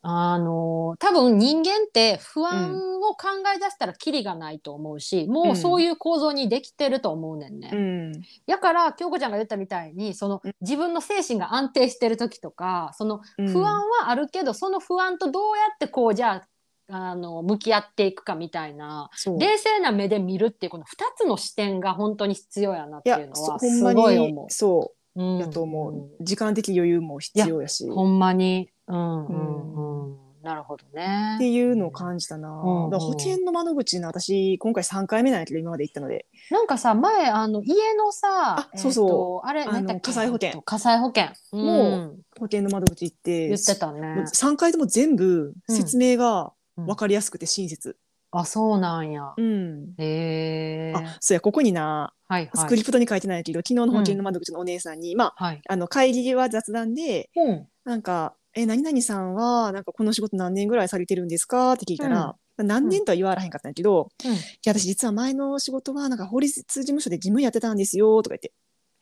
[0.00, 7.70] あの多分人間って不安を考え出したらキリがないと思うし、もうそういう構造にできてると思うねんね。
[7.72, 8.12] うん。
[8.46, 10.52] やから京子ちゃんが言ったみたいにそのうん。
[10.60, 13.48] 自分の精神が安定してる時とかそのうん。
[13.52, 16.44] 不安はあるけど、その不安とどうやってこうじゃ
[16.88, 20.86] ああの向き合っていくかみたいな冷静な目で見るっていうこの2
[21.16, 24.44] つの視点が本当に必要やなっていうのはすごい思。
[24.44, 25.36] にそううん。
[25.38, 27.88] うやと思う、時間的余裕も必要やし。
[27.90, 31.34] ほんまに、うんうんうん、なるほどね。
[31.36, 38.26] っていうのを感じたな、うんうん保険の窓口の私今回3回目なんやけど今まで行ったのでなんかさ前あの家のさ
[38.58, 40.10] あそうそうあれあの何だっけ？
[40.10, 44.24] 火災保険えっと火災保険もうん保険の窓口行って言ってたね。
[44.34, 47.96] 3回とも全部説明がうん分かりやすくて親切、
[48.30, 49.34] あそうなんや。
[49.36, 50.94] うんへえ。
[50.94, 52.50] あそうやここになはいはい。
[52.54, 55.62] スクリプトに書いてないけど、昨日の保険の窓口のお姉さんに、まあはい。
[55.68, 57.66] あの会議は雑談でうん。
[57.84, 68.52] なんか「え何々さんはなんかこの仕事何年ぐらいされてるんですか?」って聞いたら、何年とは言われへんかったんやけど、うんいや私実は前の仕事はなんか法律事務所で事務やってたんですよとか言って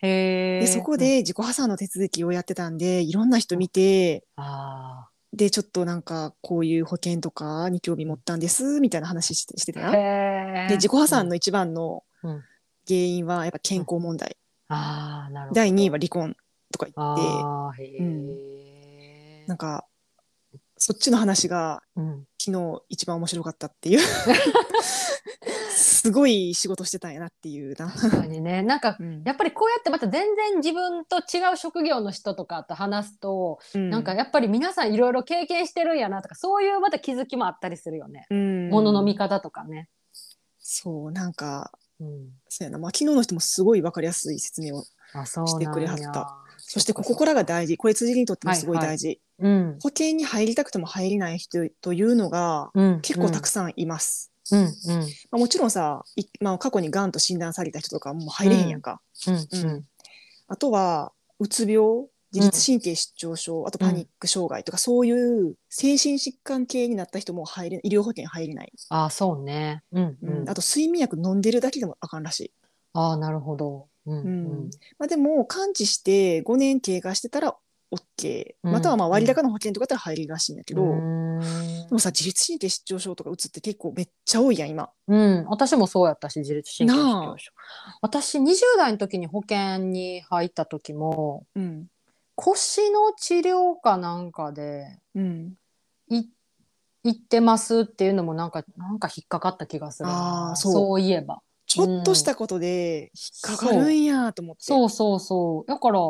[0.06, 0.60] へえ。
[0.60, 9.96] でそこで自己破産の手続きをやってたんでいろんな人見てあでちょっとなんかこういう保険とかに興味持ったんですみたいな話してしてたあ。
[9.96, 10.68] よ。
[10.68, 12.42] で自己破産の一番のうん
[12.88, 14.36] 原因はやっぱ健康問題、
[14.68, 15.58] ああ、なるほど。
[15.60, 16.36] 第2位は離婚
[16.70, 17.98] とか言って。
[17.98, 18.55] うん
[19.46, 19.86] なんか
[20.78, 22.24] そっちの話がうん。
[22.38, 24.00] 昨日一番面白かったっていう
[25.70, 27.90] すごい仕事してたんやなっていうな。
[27.90, 28.62] 確かにね。
[28.62, 38.26] なんか、うんやっぱりこうやってまた全然自分と違う職業の人とかと話すと、なんかやっぱり皆さんいろいろ経験してるんやなとか、そういうまた気づきもあったりするよね。
[38.30, 39.88] うんものの見方とかね。
[40.58, 42.28] そうなんかうん。
[42.48, 46.38] そうやな、まあ、昨日の人もすごい分かりやすい説明をしてやくれはった。
[46.58, 49.78] そしてここからが大事これ辻にとってもすごい大事、うん。
[49.80, 53.00] 保険に入りたくても入れない人というのがうん。
[53.00, 54.32] 結構たくさんいます。
[54.52, 54.60] うん。
[54.60, 54.68] うん。
[54.68, 54.72] ま
[55.32, 59.00] あ、もちろんさ、いまあ、過去にがんと診断された人とかもう入れへんやんか。
[59.26, 59.34] うん。
[59.34, 59.84] ううんん。
[60.48, 69.82] あとはうつ病自律神経失調症、あとパニック障害とか、そういう精神疾患系になった人も入れ医療保険入れない、あ、そうね。
[69.92, 70.04] うん。
[70.04, 70.50] ううんん。
[70.50, 72.52] あと睡眠薬飲んでるだけでもあかんらしい。
[72.92, 73.88] ああ、なるほど。
[74.06, 74.18] うん。
[74.18, 74.70] うん。
[74.98, 77.56] まあ、でも完治して5年経過してたら
[77.92, 81.40] OK、うんまたはまあ割高の保険とかだったら入れるらしいんだけど、うん。
[81.40, 84.90] でもさ自律神経失調症とかうつって結構めっちゃ多いやん今。
[85.06, 87.52] うん、私もそうやったし自律神経失調症。
[88.02, 91.86] 私20代の時に保険に入った時もうん。
[92.34, 95.54] 腰の治療かなんかでうん、
[96.08, 96.24] い
[97.02, 100.08] 行ってますっていうのもなんかなんか引っかかった気がする
[100.56, 101.40] そういえば
[101.76, 103.10] ちょっとしたことで
[103.44, 104.62] 引っかかるんやと思って。
[104.62, 105.68] そうそうそう。
[105.68, 106.00] だから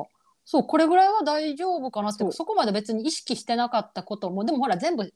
[0.44, 2.24] そうこれぐらいは大丈夫かなって。
[2.32, 5.12] そこまで別に意識してなかったこともでもほら全部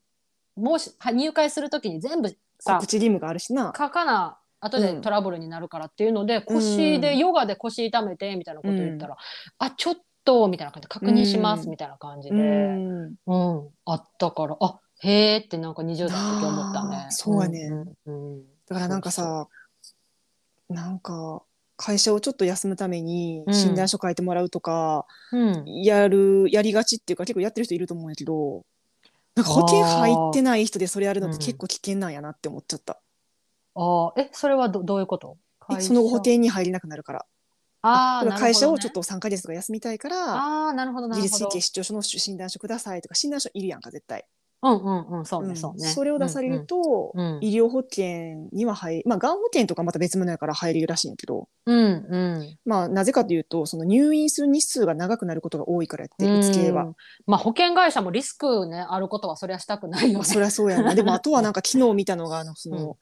[0.56, 2.28] もしは入会する時に全部
[2.58, 3.72] さ告知義務があるしな。
[3.76, 5.00] 書かな後でうん。
[5.02, 9.16] トラブルになるからっていうので、腰でヨガで腰痛めてみたいなこと言ったら、
[9.58, 9.94] あちょっ
[10.24, 17.06] とみたいな感じで確認しますうんみたいな感じで、ううんんあったからあへーってなんか20代の時思ったね。
[17.10, 17.60] そうやね。
[17.66, 18.42] うんうんうん。
[18.68, 19.48] だからなんかさ
[20.70, 21.42] なんか
[21.76, 25.64] 会社をちょっと休むためにうん診断書書いてもらうとか、うん。
[25.66, 28.64] やるやりがちっていうか結構やってる人いると思うんやけど
[29.34, 32.98] なんか保険入ってない人でそれやるのって結構危険なんやなって思っちゃった、
[33.74, 34.12] あー。
[34.20, 35.36] えそれはどどういうこと？
[35.72, 37.26] えその後保険に入れなくなるから。
[37.82, 41.50] あーだから会社をちょっとと3ヶ月とか休みたいからああなるほどな自律るほど。
[41.50, 44.26] 神経失調症の診断書くださいとか診断書いるやんか絶対
[44.62, 45.56] うんうんうんそうね、うん。
[45.56, 45.88] そうね。
[45.88, 47.36] それを出されると、うん。
[47.36, 47.44] うん。
[47.44, 52.58] 医療保険には入まあがん保険とかまた別物やから入れるらしいんやけどうんうん。
[52.64, 56.84] まあなぜかというとその入院する日数が長くなることが多いからやってうつ系は。
[56.84, 56.94] うん
[57.26, 60.14] まあ保険会社もリスクねあることはそりゃしたくないよね。
[60.14, 60.94] まあ、そりゃそうやな。
[60.94, 62.96] でもあとはなんか昨日見たのがあのその、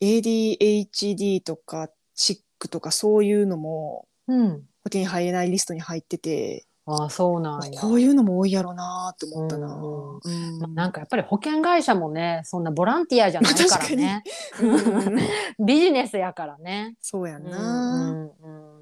[0.00, 4.48] ADHD とかチックとかそういうのもうん。
[4.84, 7.80] 保険に入れないリストに入ってて、ああそうなんや。
[7.80, 9.74] こういうのも多いやろなって思ったな。
[9.74, 14.22] うんうんまあなんかやっぱり保険会社もねそんなボランティアじゃないからね。
[14.62, 15.66] うん。
[15.66, 16.96] ビジネスやからね。
[17.00, 17.58] そうやんうんな。
[17.60, 18.78] うんうん。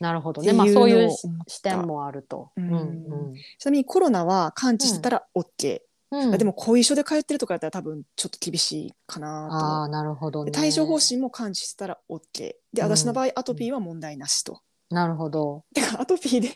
[0.00, 0.52] なるほどね。
[0.54, 1.10] まあそういう
[1.46, 2.50] 視点もあると。
[2.56, 3.34] うんうん。
[3.58, 6.38] ちなみにコロナは完治してたら OK、うん。
[6.38, 9.54] でも後遺症で通ってるとかやったら多分ちょっと厳しいかなと。
[9.56, 10.52] ああなるほどね。
[10.52, 12.84] で帯状疱疹も完治してたら OK でうん。
[12.84, 14.62] 私の場合アトピーは問題なしと。
[14.90, 15.64] なるほど。
[15.74, 16.50] てかアトピーで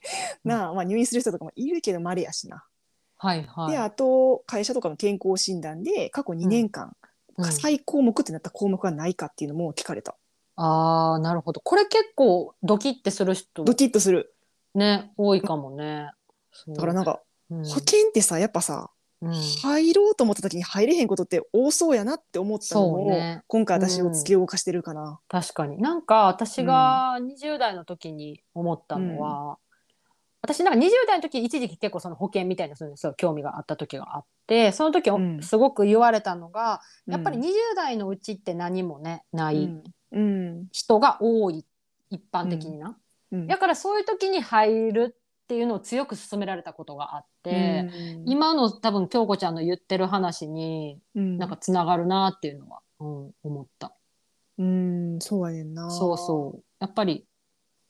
[0.44, 2.64] なあ、まあ、入院する人とかもいるけどまれやしな。
[3.16, 3.70] はいはい。
[3.72, 6.92] であと会社とかの健康診断で過去2年間、うん
[7.50, 10.14] 最項目ってなった項目がないかっていうのも聞かれた。
[10.54, 14.36] ああなるほどこれ結構ドキッてする人ドキッとする。
[14.76, 16.10] ね多いかもね。
[16.68, 17.20] だからなんか、
[17.50, 18.88] うん保険ってさやっぱさうん
[19.32, 23.42] 入ろうと思った時に入れへんことって多そうやなって思ったのも、そうね。
[23.46, 25.20] 今回私を突き動かしてるかな。
[25.28, 25.78] 確かに。
[25.78, 29.58] なんか私が20代の時に思ったのは、
[30.42, 35.42] 私なんか20代の時一時期結構その保険みたいなそういう興味があった時があってその時うん。
[35.42, 37.42] すごく言われたのが、やっぱりうん。
[37.44, 39.84] 20代のうちって何もねないうん。
[40.12, 40.68] うん。
[40.70, 41.64] 人が多い
[42.10, 42.96] 一般的にな、
[43.32, 43.46] うん。
[43.46, 53.94] だからそういう時に入るっていうのを強く勧められたことがあって、うん今の多分京子ちゃんの言ってる話にうんなんかつながるなっていうのは、うん、思った。
[54.56, 55.90] うんそうやな。
[55.90, 56.64] そうそう。
[56.78, 57.26] やっぱり、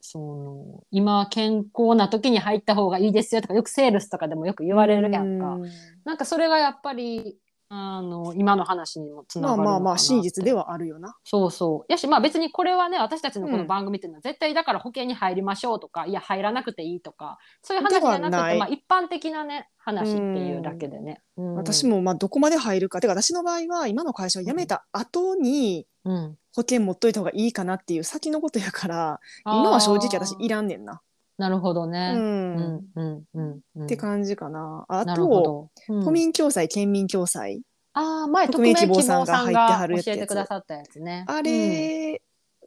[0.00, 5.54] その、今健康な時に入った方がいいですよとか、よくセールスとかでもよく言われるやんか。
[5.54, 5.70] うん
[6.04, 7.38] なんかそれがやっぱり、
[7.76, 11.16] あの今の話にもつなまあがるのかなまあまあ真実でははあるよな。
[11.24, 11.92] そうそう。
[11.92, 21.54] やしまあ別にこれはね私たちのこの番組っていうのは絶対だから保険に入りましょうとかいや入らなくていいとかそういう話じゃなくではなまあ一般的なね話っていうだけでね、うん。
[21.56, 31.00] 私、もまあどこまで入るかてか私の場合は今の会社を辞めた後にうん、保険持っといた方がいいかなっていう先のことやから今は正直私いららんねんな。
[31.36, 34.84] なるほどね、ううんんうんうんうん、って感じかな。
[34.88, 36.04] あと、ど、うん。
[36.04, 37.62] 都民共済県民共済。
[37.92, 41.24] ああ前匿匿名希望さんが入ってはるやつ教えてくださったやつね。
[41.28, 42.20] あれ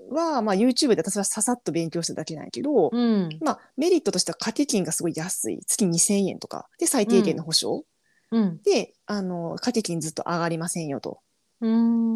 [0.09, 5.59] は、まあ YouTube で私はささっと勉強しただけなんやけど、うん、うんまあメリットとしては掛け金がすごい安い。
[5.65, 6.67] 月2000円とか。
[6.79, 7.85] で最低限の保証、
[8.31, 8.61] うん。
[8.63, 11.19] であの掛け金ずっと上がりませんよと。
[11.61, 11.67] う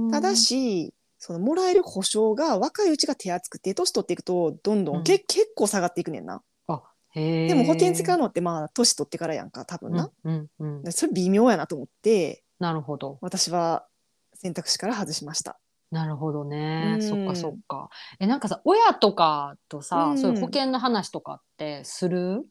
[0.07, 0.11] ん。
[0.11, 0.93] ただし
[1.23, 5.03] そのもらえる保証が若いうちが手厚くて年取っていくとどんどん、うん。
[5.03, 6.41] け結構下がっていくねんな。
[6.67, 10.09] あへえでも保険使うのってまあ年取ってからやんか多分な。
[10.23, 13.19] うんうんうん、でそれ微妙やなと思ってなるほど。
[13.21, 13.85] 私は
[14.33, 15.59] 選択肢から外しました。
[15.91, 17.01] なるほどね、うん。
[17.03, 17.89] そっかそっか。
[18.19, 20.17] えなんかさ親とかとさ、うん。
[20.17, 22.43] そういう保険の話とかってする？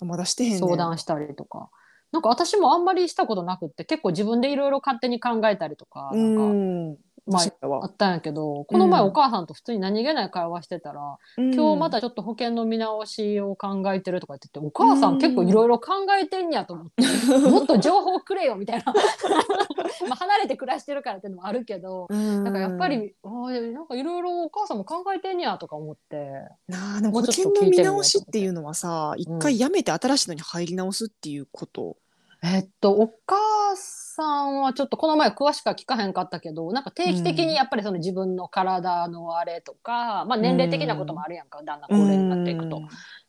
[0.00, 0.58] まだしてへんねん。
[0.58, 1.70] 相談したりとか。
[2.12, 7.00] なんか私もあんまりしたことなくって結構自分でいろいろ勝手に考えたりとかうなんか、
[7.30, 7.70] ん。
[7.70, 17.02] まあったんやけどこの前うんお母さんと普通に何気ない会話してたら、今日またちょっと保険の見直しを考えてるとか言っててお母さん結構いろいろ考えてんやと思って、
[17.50, 18.92] もっと情報くれよみたいな
[20.08, 22.06] まあ離れて暮らしてるからっていうのもあるけど。
[22.08, 26.30] うんだからやっぱり、あーなんかいろいろお母さんも考えてんやとか思って。
[26.68, 31.96] なあでも保険の見直しっていうのはさ一回辞めて新しいのに入り直すっていうこと、
[32.42, 33.36] えっと、お母
[33.76, 42.82] さんはちょっとこの前詳しくは聞かへんかったけど、なんか定期的にやっぱりその自分の体のあれとか、まあ年齢的なこともあるやんか、だんだん高齢になっていくと。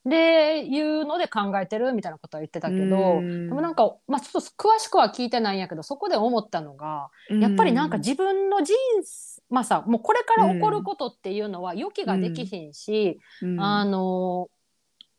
[0.05, 14.49] で、いうので考えてるみたいなことは言ってたけど、うんでもなんか、まあちょっと詳しくは聞いてないんやけど、そこで思ったのが、やっぱりなんか自分の人生、まあさ、もうこれから起こることっていうのは予期ができひんし、うんあの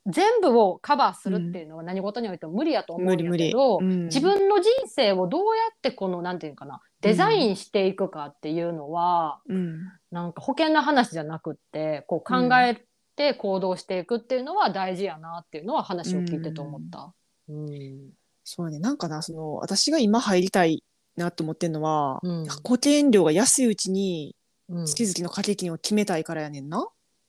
[0.07, 4.05] 全部をカバーするっていうのは何事においても無理やと思うんや無理無理、けど、うん。
[4.07, 9.79] 自分の人生をどうやってこのなんていうかなデザインしていくかっていうのは、うん。
[10.11, 12.85] なんか保険の話じゃなくってこう考え
[13.17, 17.13] て行動していくっていうのは大事やなっていうのは話を聞いてて思った。
[17.49, 18.11] うん。
[18.45, 18.81] そうね。
[18.81, 20.83] なんかなその私が今入りたい
[21.17, 22.47] なと思ってるのは、うん。
[22.65, 24.35] 保険料が安いうちに
[24.69, 24.87] うん。
[24.87, 26.89] 月々の掛け金を決めたいからやねんな。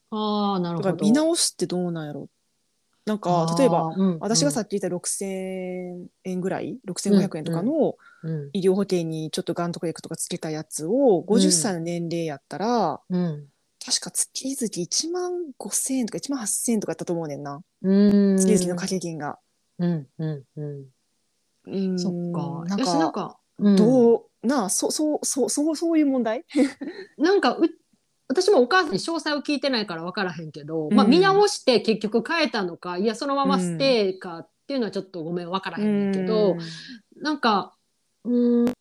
[0.10, 0.94] ああなるほど。
[0.94, 2.30] 見直すってどうなんやろ
[3.06, 8.50] なんか例えばうん私がさっき言った6,000円ぐらい6,500円とかのうん。
[8.54, 13.48] 医療保険にちょっとがんとか薬とかつけたやつを50歳の年齢やったら、うん。
[13.86, 17.62] 確か月々1万5,000円とか1万8,000円とかやったと思うねんな。
[17.82, 18.38] うん。
[18.38, 19.40] 月々の掛け金が。
[19.80, 20.86] うんうんうん。
[21.66, 22.66] うんそっか。
[22.70, 23.76] なんよしなんかか、うん。
[23.76, 26.46] どうなあそそうそうそうそういう問題？
[27.18, 27.64] なんかう
[28.34, 30.96] 私もお母さんに詳細を聞いてないから分からへんけど、うん。
[30.96, 36.58] まあ見直して結局変えたのかいやそのままステイかっていうのはちょっとごめん分からへんけど、
[37.22, 37.76] なんか
[38.26, 38.73] うーん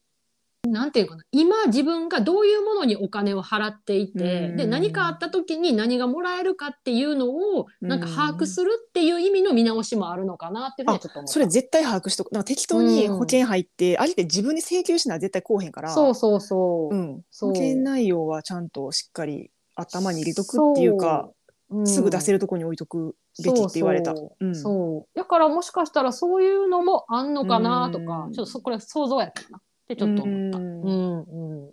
[0.73, 4.57] なんていうかな今自分がどういうものにお金を払っていて、うん。
[4.57, 10.85] で何かあった時に何がもらえるかっていうのをなんかうん把握するっていう意味の見直しもあるのかなって。
[11.27, 12.33] それ絶対把握しとく。
[12.33, 16.97] なんか適当に保険入って、あれって自分で請求しな絶対こうへんからそうそうそう。
[16.97, 21.29] うん、保険内容はちゃんとしっかり頭に入れとくっていうか
[21.71, 21.87] そう、うん。
[21.87, 23.15] すぐ出せるとこに置いとく
[23.45, 24.15] べきって言われた。
[24.55, 28.33] そうだからもしかしたらそういうのもあんのかなとか、うん。
[28.33, 30.59] ちょっとそこれ想像やけどなってちょっと思った。
[30.59, 31.71] ううんんうんっ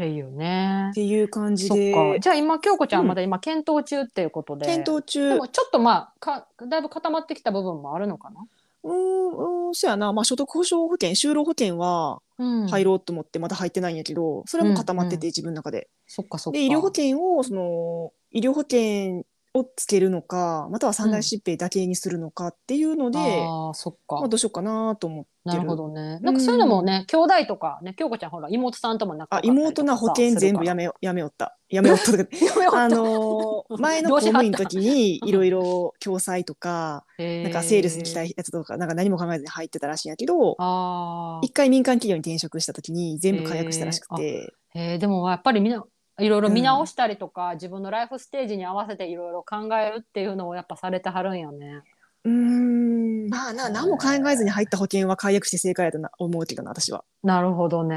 [0.00, 0.94] ていうねっ。
[0.94, 8.46] ていう感じそっでかじゃあ今京子ちゃんはまだ今検討中っていうことで、検討中でもちょっとまあかだいぶ固まってきた部分もあるのかな？
[8.84, 15.90] うーんうんそやな、まあ、所得保障保険就労保険はうん、入ろうと思ってまだ入ってないんやけど、それも固まってて、うん自分の中で。
[16.06, 16.58] そっかそっか。
[16.58, 24.16] で医療保険をその医療保険をつけるのかまたは三大疾病だけにするのかっていうので、ああそっか。
[24.16, 25.30] まあ、どうしようかなと思ってる。
[25.44, 26.18] なるほどね。
[26.20, 31.56] なんかそういうのもね、兄弟とかね、京子ちゃんほら妹さんとも仲あ妹な保険全部やめよやめよった。
[31.68, 32.24] やめよったとか。
[32.78, 45.84] あのー前の公務員の時に いろいろ共済とか、ななんかセールスに来たやつとかなんか何も考えずに入ってたらしいんやけどあ一回民間企業に転職した時に全部解約したらしくて、あ、えー、でもやっぱりみな
[46.20, 51.82] いろいろ見直したりとか、自分のライフステージに合わせていろいろ考えるっていうのをやっぱされてはるんよね。
[52.24, 57.04] うーんまあな何も考えずに入った保険は解約して正解やとな思うけどな私は。
[57.22, 57.96] なるほどね。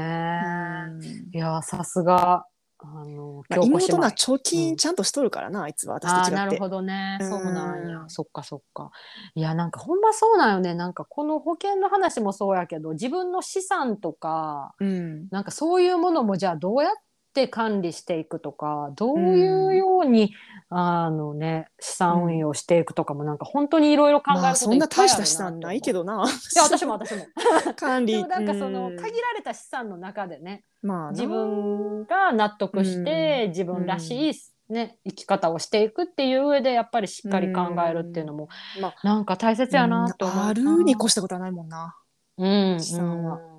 [1.32, 2.46] いやーさすが
[2.86, 6.30] あのまあ、妹妹な貯金ちゃんとしとるからな、あいつは私と違って。
[6.32, 7.18] あーなるほどね。
[7.20, 8.04] うんそうなんや。
[8.08, 8.90] そっかそっか。
[9.34, 10.74] いやなんかほんまそうなんよね。
[10.74, 16.92] なんかこの保険の話もそうやけど自分の資産とかうんなんかそういうものもじゃあどうやっ
[17.34, 20.32] て管理していくとかどういうように、
[20.70, 25.94] あのね資産運用していくとかもなんか本当にいろいろ考えることまあそんな大した資産ないけど。
[25.94, 26.24] どな。
[26.24, 27.26] いや私も私も。
[27.76, 28.14] 管理。
[28.14, 34.34] でもなんかそのうん限られた資産の中でねまあな自分が納得して、うん自分らしい、
[34.72, 38.48] ね、生き方をしていくっていう上でやっぱりしっかり考えるっていうのも、
[38.80, 40.46] まあなんか大切やなと思うな。
[40.48, 41.96] あるに越したことはないもんな。
[42.38, 43.53] うん、資産はうん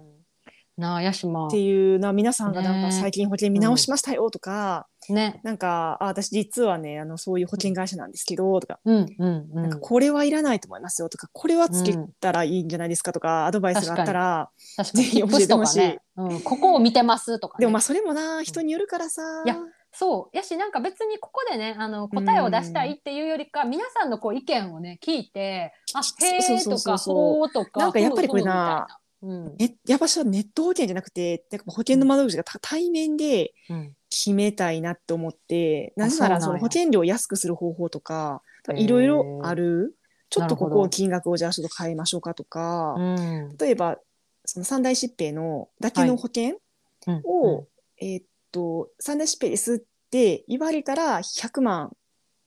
[0.77, 5.39] なあやしまっていうのは皆さんがなんかね最近保険見直しましたよとか、ね。
[5.43, 9.61] なんかあ私実はねあのそういう保険会社なんですけどとか,、うんうんうん。
[9.61, 14.49] なんかこれはいらないと思いますよとかこれはつけたらいいんじゃないですかとか、アドバイスがあったら
[14.93, 19.57] ぜひ教えてね、うん、ここを見てますとか、ね、でもまあそれもな人によるからさ、いや
[19.97, 20.37] そう。
[20.37, 29.57] やしなんか別にここでねあの答えを出したいっていうよりか、皆さんのこう意見をね聞いてあへえとかそうほうとかなんかやっぱりこれなふうん。
[29.57, 33.95] ね、やっぱしネット保険じゃなくてなんか保険の窓口がた対面でうん。
[34.07, 38.41] 決めたいなって思ってなぜならその保険料を安くする方法とか
[38.75, 39.97] いろいろある。
[40.29, 43.57] ちょっとここ金額をじゃあちょっと変えましょうかとか、うん。
[43.57, 43.97] 例えば
[44.45, 46.59] その三大疾病のだけの保険
[47.07, 47.21] うん。
[47.25, 47.67] を、
[47.99, 51.91] えーっと三大疾病ですって言われたら100万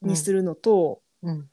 [0.01, 1.49] にするのと、うん。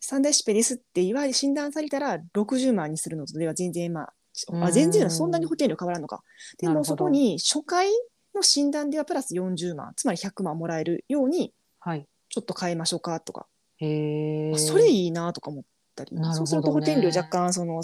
[0.00, 4.15] 三大疾病ですって言われ診断されたら60万にするのとでは全然まあうん
[4.52, 6.22] あ全然そんなに保険料変わらんのか。
[6.58, 7.88] でもそこに初回
[8.34, 9.92] の診断ではプラス40万。
[9.96, 12.06] つまり100万もらえるようにはい。
[12.28, 13.46] ちょっと変えましょうかとか、
[13.78, 15.64] へえそれいいなとか思っ
[15.94, 16.22] たり、ね。
[16.34, 17.82] そうすると保険料若干その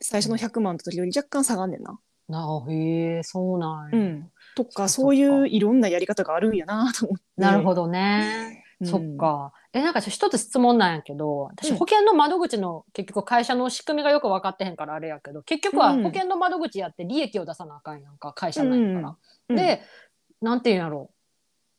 [0.00, 1.98] 最初の100万の時より若干下がんねんな。
[2.28, 7.24] なへえそうなんや、うん、とかそういういろんなやり方があるんやなと思って。
[7.36, 9.52] なるほどね、うんそっか。
[9.72, 11.76] えなんか一つ質問なんやけど私うん。
[11.76, 16.02] 保険の窓口の結局会社の仕組みがよく分かってへんからあれやけど結局はうん。
[16.02, 19.16] 保険の窓口やって利益を出さなあかんやんか会社なんやから。
[19.50, 19.56] うん。
[19.56, 19.82] で
[20.40, 21.10] なんていうんやろ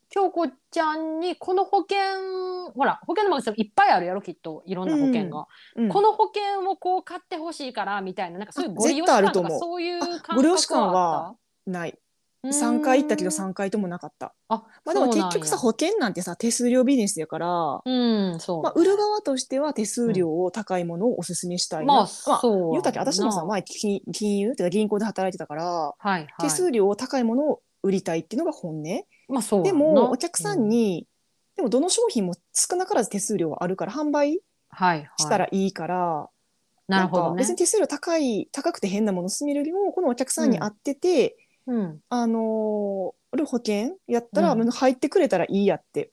[0.09, 1.97] 京子ちゃんにこの保険
[2.75, 4.61] ほら保険の窓口いっぱいあるやろきっと。
[4.65, 5.89] いろんな保険が、うん。
[5.89, 11.35] この保険をこう買ってほしいからみたいななんかそういうあご利用感とかそういう感覚ご利用感は
[11.65, 11.97] ない。
[12.41, 14.33] た3回行ったけどうーん3回ともなかった。
[14.49, 17.91] あまあでも結局さ保険なんてさ手数料ビジネスやから、う
[18.35, 21.93] んそう、まあ、売る側としては手数料を高いものをおすすめしたいな。
[21.93, 29.03] まあそう言うたっけ私もさな前金金融っていうか銀行で働いてたから、はいはい、手数料を高いものを売りたいっていうのが本音。
[29.29, 31.07] まあそうでもお客さん、に、
[31.55, 34.41] でもどの商品も少なからず手数料はあるから販売
[34.73, 36.29] はいはい、したらいいから、
[36.87, 37.29] なるほどね。
[37.29, 41.35] んか別に手数料高い高くて変なものを勧めるよりもこのお客さんに合ってて、
[41.67, 43.13] うん、あの
[43.45, 44.69] 保険やったら、うん。
[44.69, 46.11] 入ってくれたらいいやって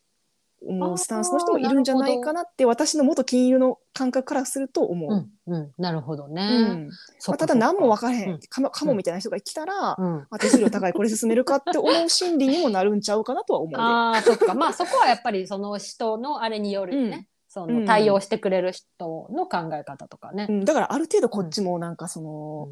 [0.61, 5.29] 思あーうスタンスの人もいるんじゃないかなって私の元金融の感覚からすると思う。
[5.47, 6.91] うんうん、なるほどね、うん。
[7.27, 8.41] まあ、ただ何も分からへん、うん。
[8.41, 10.27] かもかもみたいな人が来たら、うん。
[10.31, 13.77] あ手数料高いこれ進めるかって思う心理にもなるんちゃうかなとは思うで。
[13.81, 14.55] ああそっか。
[14.55, 17.27] まあそこはやっぱりその人のあれによるよね、うん。
[17.49, 17.81] そうん。
[17.81, 20.47] の対応してくれる人の考え方とかね。
[20.49, 20.53] う。
[20.53, 22.69] ん、だからある程度こっちもなんかその、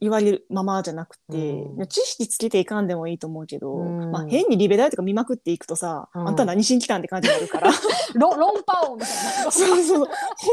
[0.00, 1.86] 言われるままじゃなくて、うん。
[1.86, 4.10] 知識つけていかんでもいいと思うけど、うん。
[4.10, 6.28] まあ、変にリベラルとか見まくっていくとさ、うん。
[6.28, 7.70] あんた何しに来たんって感じになるから。
[8.14, 9.50] ロ論破王みたいな。
[9.52, 9.98] そうそう。
[9.98, 10.06] 保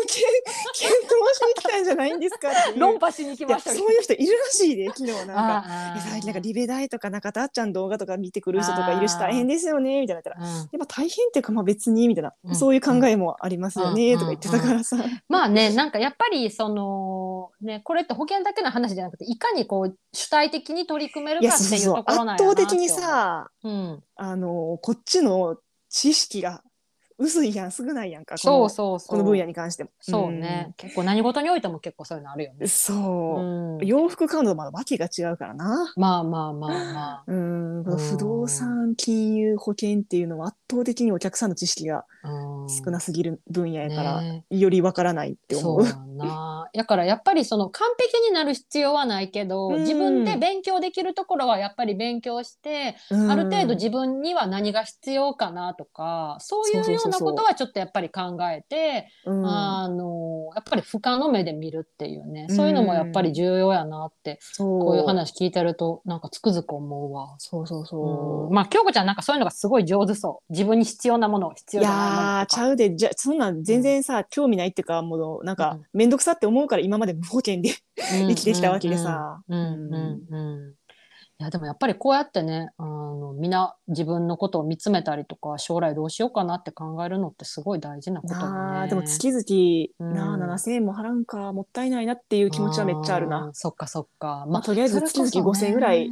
[0.07, 0.25] 険、
[0.73, 2.79] 検討しに来たんじゃないんですかって。
[2.79, 5.65] 論破しに来ましたそういう人いるらしいで、昨日なんか。
[6.09, 10.37] 最近なんかリベ大とか中田あっちゃん動画とか見てくる人とかいるし大変ですよねみたいなたら。
[10.39, 10.45] うん。
[10.45, 12.55] やっぱ大変っていうかまあ別にみたいな、うん。
[12.55, 14.19] そういう考えもありますよね、うん。
[14.19, 14.97] とか言ってたからさ。
[15.29, 22.55] まあねなんかやっぱりそのねこれって保険だけの話じゃなくていかにこう主体的に取り組めるかっていうところなん圧やなって思う。
[22.55, 25.57] 倒的にさうん、あのこっちの
[25.89, 26.63] 知識が
[27.19, 29.89] 薄いやん少ないやんかこそうのそうそうこの分野に関しても。
[29.99, 32.57] そうね、結構何事においても結構そういうのあるよね。
[32.61, 35.93] うんそう、うん洋服買うのとまだ訳が違うからな。
[35.95, 37.23] まあまあまあまあ。
[37.27, 45.85] うん、不動産金融保険っていうのは圧倒的にお客さんの知識がうん少なすぎる分野やから、ねよりわからないって思う。
[45.85, 46.69] そうな。
[46.73, 59.45] だからやっぱりその完璧になる必要はないけど、うん自分で勉強できるところはやっぱり勉強して、うんある程度自分には何が必要かなとか、そういうようなことはちょっとやっぱり考えて、うん。
[59.45, 67.35] あのやっぱり俯瞰の目で見るっていうね、そういうのもやっぱり重要やなって、こういう話聞いてるとなんかつくづく思うわ。
[67.37, 68.47] そうそうそう。
[68.47, 68.53] うん。
[68.53, 70.51] まあ京子ちゃんなんかそういうのがすごい上手そう。
[70.51, 72.47] 自分に必要なもの必い要ないものとか。
[72.49, 72.95] ちゃうで。
[72.95, 79.41] じゃそんなん全然さ、興味ないっていうかもうなんか面倒くさって思うから今まで無保険で生きてきたわけでさ。
[79.47, 79.59] うん。
[79.59, 79.71] うん。
[79.71, 80.27] うん。
[80.29, 80.76] うん
[81.39, 88.89] いやでもやっぱりこうやってねあのみんな自分のことを見つめたりとか将来どうしようかなって考えるのってすごい大事なことだね。
[88.89, 93.51] でも月々、うんなあ7,000円も払うんかもったいないなっていう気持ちはめっちゃあるーな。
[93.53, 94.45] そっかそっか。
[94.49, 96.09] まあとりあえず月々それこそね5,000円ぐらい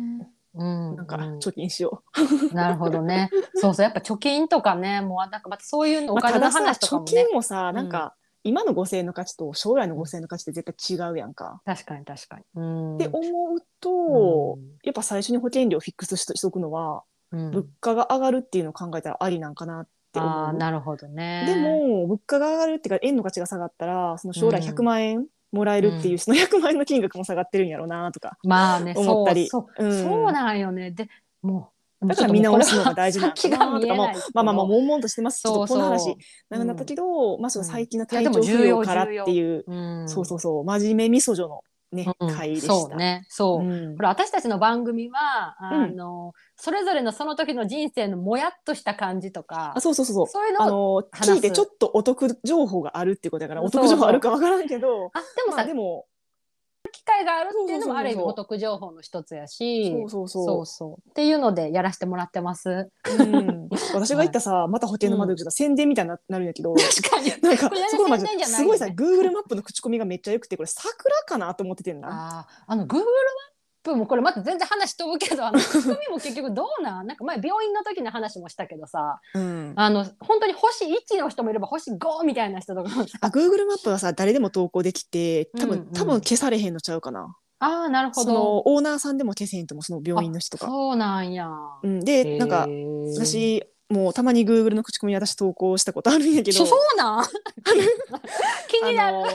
[0.57, 2.01] うん、なんかうん貯金しよ
[2.53, 3.30] なるほどね。
[3.55, 6.11] そうそうやっぱ貯金とかねもうなんかまたそういうう。
[6.11, 7.11] お金の話とかもね。
[7.11, 8.15] 金もさなんか、
[8.45, 11.61] 今の5,000円の価値と将来の5,000円の価値って絶対違うやんか。
[11.65, 12.43] 確かに確かに。
[12.55, 12.95] うん。
[12.95, 20.31] って思うと、うんやっぱ最初に保険料フィックスしとくのは、うん物価が上がるっていうのを考えたらありなんかなって思う。
[20.31, 21.43] ああなるほどね。
[21.47, 30.91] でも物価が上がるっていうか円の価値が下がったらその将来うん100万円もらえるっていう、うんその100万円の金額も下がってるんやろうなとかまあね思ったりそうそう,、うんそうなんよね。
[30.91, 31.09] で
[31.41, 31.74] もう
[32.08, 35.41] だから見直すのが大事なのか先がなとかもまあまあまあ悶々としてます。
[35.41, 36.16] ちょっとこの話そう
[36.49, 42.36] 長くなったけど、まあその最近の体調不良からって重いう、うん、そうそうそう真面目みそ女のね、うん。
[42.36, 42.74] 回でした。
[42.74, 43.26] そうね。
[43.30, 43.95] そう、うん。
[43.95, 50.47] ほら私たちの番組はあの、それぞれのその時の人生のもやっとした感じとかあそうそうそうそう。
[50.47, 56.06] いうのあを聞いてちょっとお得情報があるっていうことだからお得情報あるかわからんけどあでもさ、まあでも
[56.95, 59.91] 機会があるっていうのもある意味お得情報の一つやし。
[59.91, 60.45] そうそうそう。
[60.45, 61.09] そうそう。
[61.09, 62.89] っていうのでやらせてもらってます。
[63.19, 67.29] うん、私が言ったさ、また保険の窓口だ、宣伝みたいにななるんやけど確かに。
[67.41, 72.07] なんかこれそこま宣伝じゃないすごいさよね Google マップの口コミがめっちゃ良くてこれ桜かなと思っててんな。
[72.39, 73.03] あーあの Google マ
[73.91, 75.59] ップもこれまた全然話飛ぶけどあの
[76.09, 77.07] も結局どうなん？
[77.07, 82.89] なんか前病院の時の話もしたけどさうん、あの本当に星1の人もいれば星5みたいな人とか
[83.21, 85.93] あ Google マップはさ誰でも投稿できて多分、うんうん。
[85.93, 87.36] 多分消されへんのちゃうかな。
[87.59, 90.71] ああなるほそどのオーナーさんでも消せへんともその病院の人とか。
[90.71, 91.49] そうなんや、
[91.83, 92.67] うん、でなんか
[93.15, 96.57] 私もうたまに Google の口コミに私投稿したことあるんやけど。
[96.57, 97.25] そ そうなん？
[98.67, 99.27] 気になる、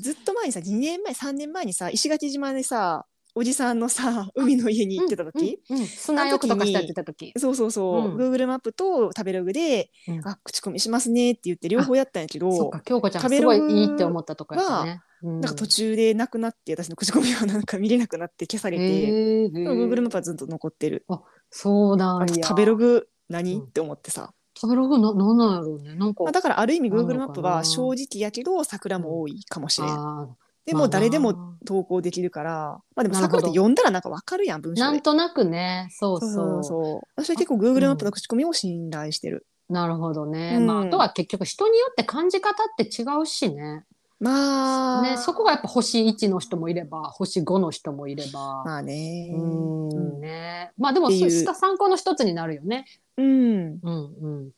[0.00, 5.86] ずっと前にさ2年前3年前にさ石垣島でさおじさんのさ海の家に行ってた時、うんうんうん。
[5.86, 7.32] 砂浴とかしてやってた時。
[7.38, 8.16] そうそうそう、うん。
[8.16, 15.40] Google マップと食べログで、うんあ口コミしますねって言って両方やったんやけそっどか京子ちゃんすごいいいって思ったとこやったね、うん。
[15.40, 21.06] なんか途中でなくなって私の口コミはなんか見れなくなって消されて、へー Google マップはずっと残ってる。
[21.50, 22.46] そうなんや。
[22.46, 23.64] 食べログ何、うん。
[23.64, 25.94] って思ってさ、食べログななんなんやろうね。
[25.94, 27.26] なんかまあ、だからある意味なの Google かな。
[27.26, 30.28] マップは正直やけど桜も多いかもしれん、あ
[30.64, 32.80] でも誰でまあも投稿できるから。
[32.94, 33.38] まあでもなるほど。
[33.38, 34.90] 桜って読んだらなんかわかるやん文ー章で。
[34.90, 35.88] なんとなくね。
[35.90, 36.30] そうそう。
[36.30, 40.66] そうそう私は結構 Google マップの口コミを信頼してる、なるほどね、うん。
[40.66, 43.84] まあ、あとは結局人によって感じ方って違うしね。
[44.20, 45.02] まあ。
[45.02, 49.30] ねそこがやっぱ星1の人もいれば星5の人もいれば、まあね。
[49.32, 50.72] うーんね。
[50.78, 51.30] まあでもそう。
[51.30, 52.86] した参考の一つになるよね。
[53.16, 53.80] うん。
[53.82, 54.50] うんうん。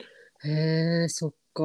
[0.45, 1.63] へえそっか。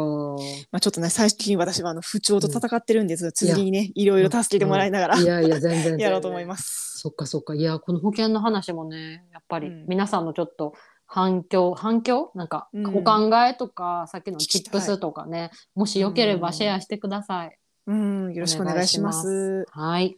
[0.72, 7.00] まあ、ちょっとね最近私はあの不調と戦ってるんです、続きにねいろいろ助けてもらいながら、いやいや全然 やろうと思います。
[7.00, 7.56] そっかそっか。
[7.56, 9.86] いやこの保険の話もねやっぱりうん。
[9.88, 10.74] 皆さんのちょっと
[11.06, 12.32] 反響反響？
[12.36, 12.96] なんかうん。
[12.96, 17.58] お考えとか、さっきのチップスとかねもしよければシェアしてください。
[17.88, 19.66] うん、よろしくお願いします。
[19.72, 20.18] はい。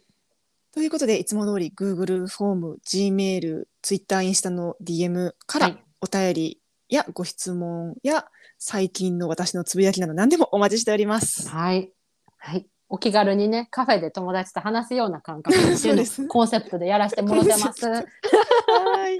[0.74, 5.84] ということでいつも通り Google フォーム Gmail Twitter インスタの DM からはい。
[6.00, 8.26] お便りやご質問や
[8.64, 11.48] 最近の私のつぶやきなど何でもお待ちしております。
[11.48, 11.90] はい
[12.38, 17.86] はいお気軽にねカフェで友達と話すような感覚 っていうコンセプトでやらせてもらってます。
[17.88, 19.18] はいはい。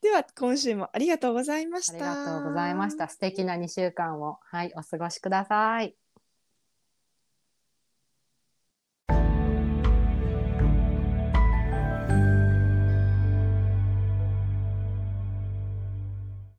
[0.00, 2.12] では今週もありがとうございました。
[2.12, 3.08] ありがとうございました。
[3.08, 5.94] 素敵な2週間をはいお過ごしください。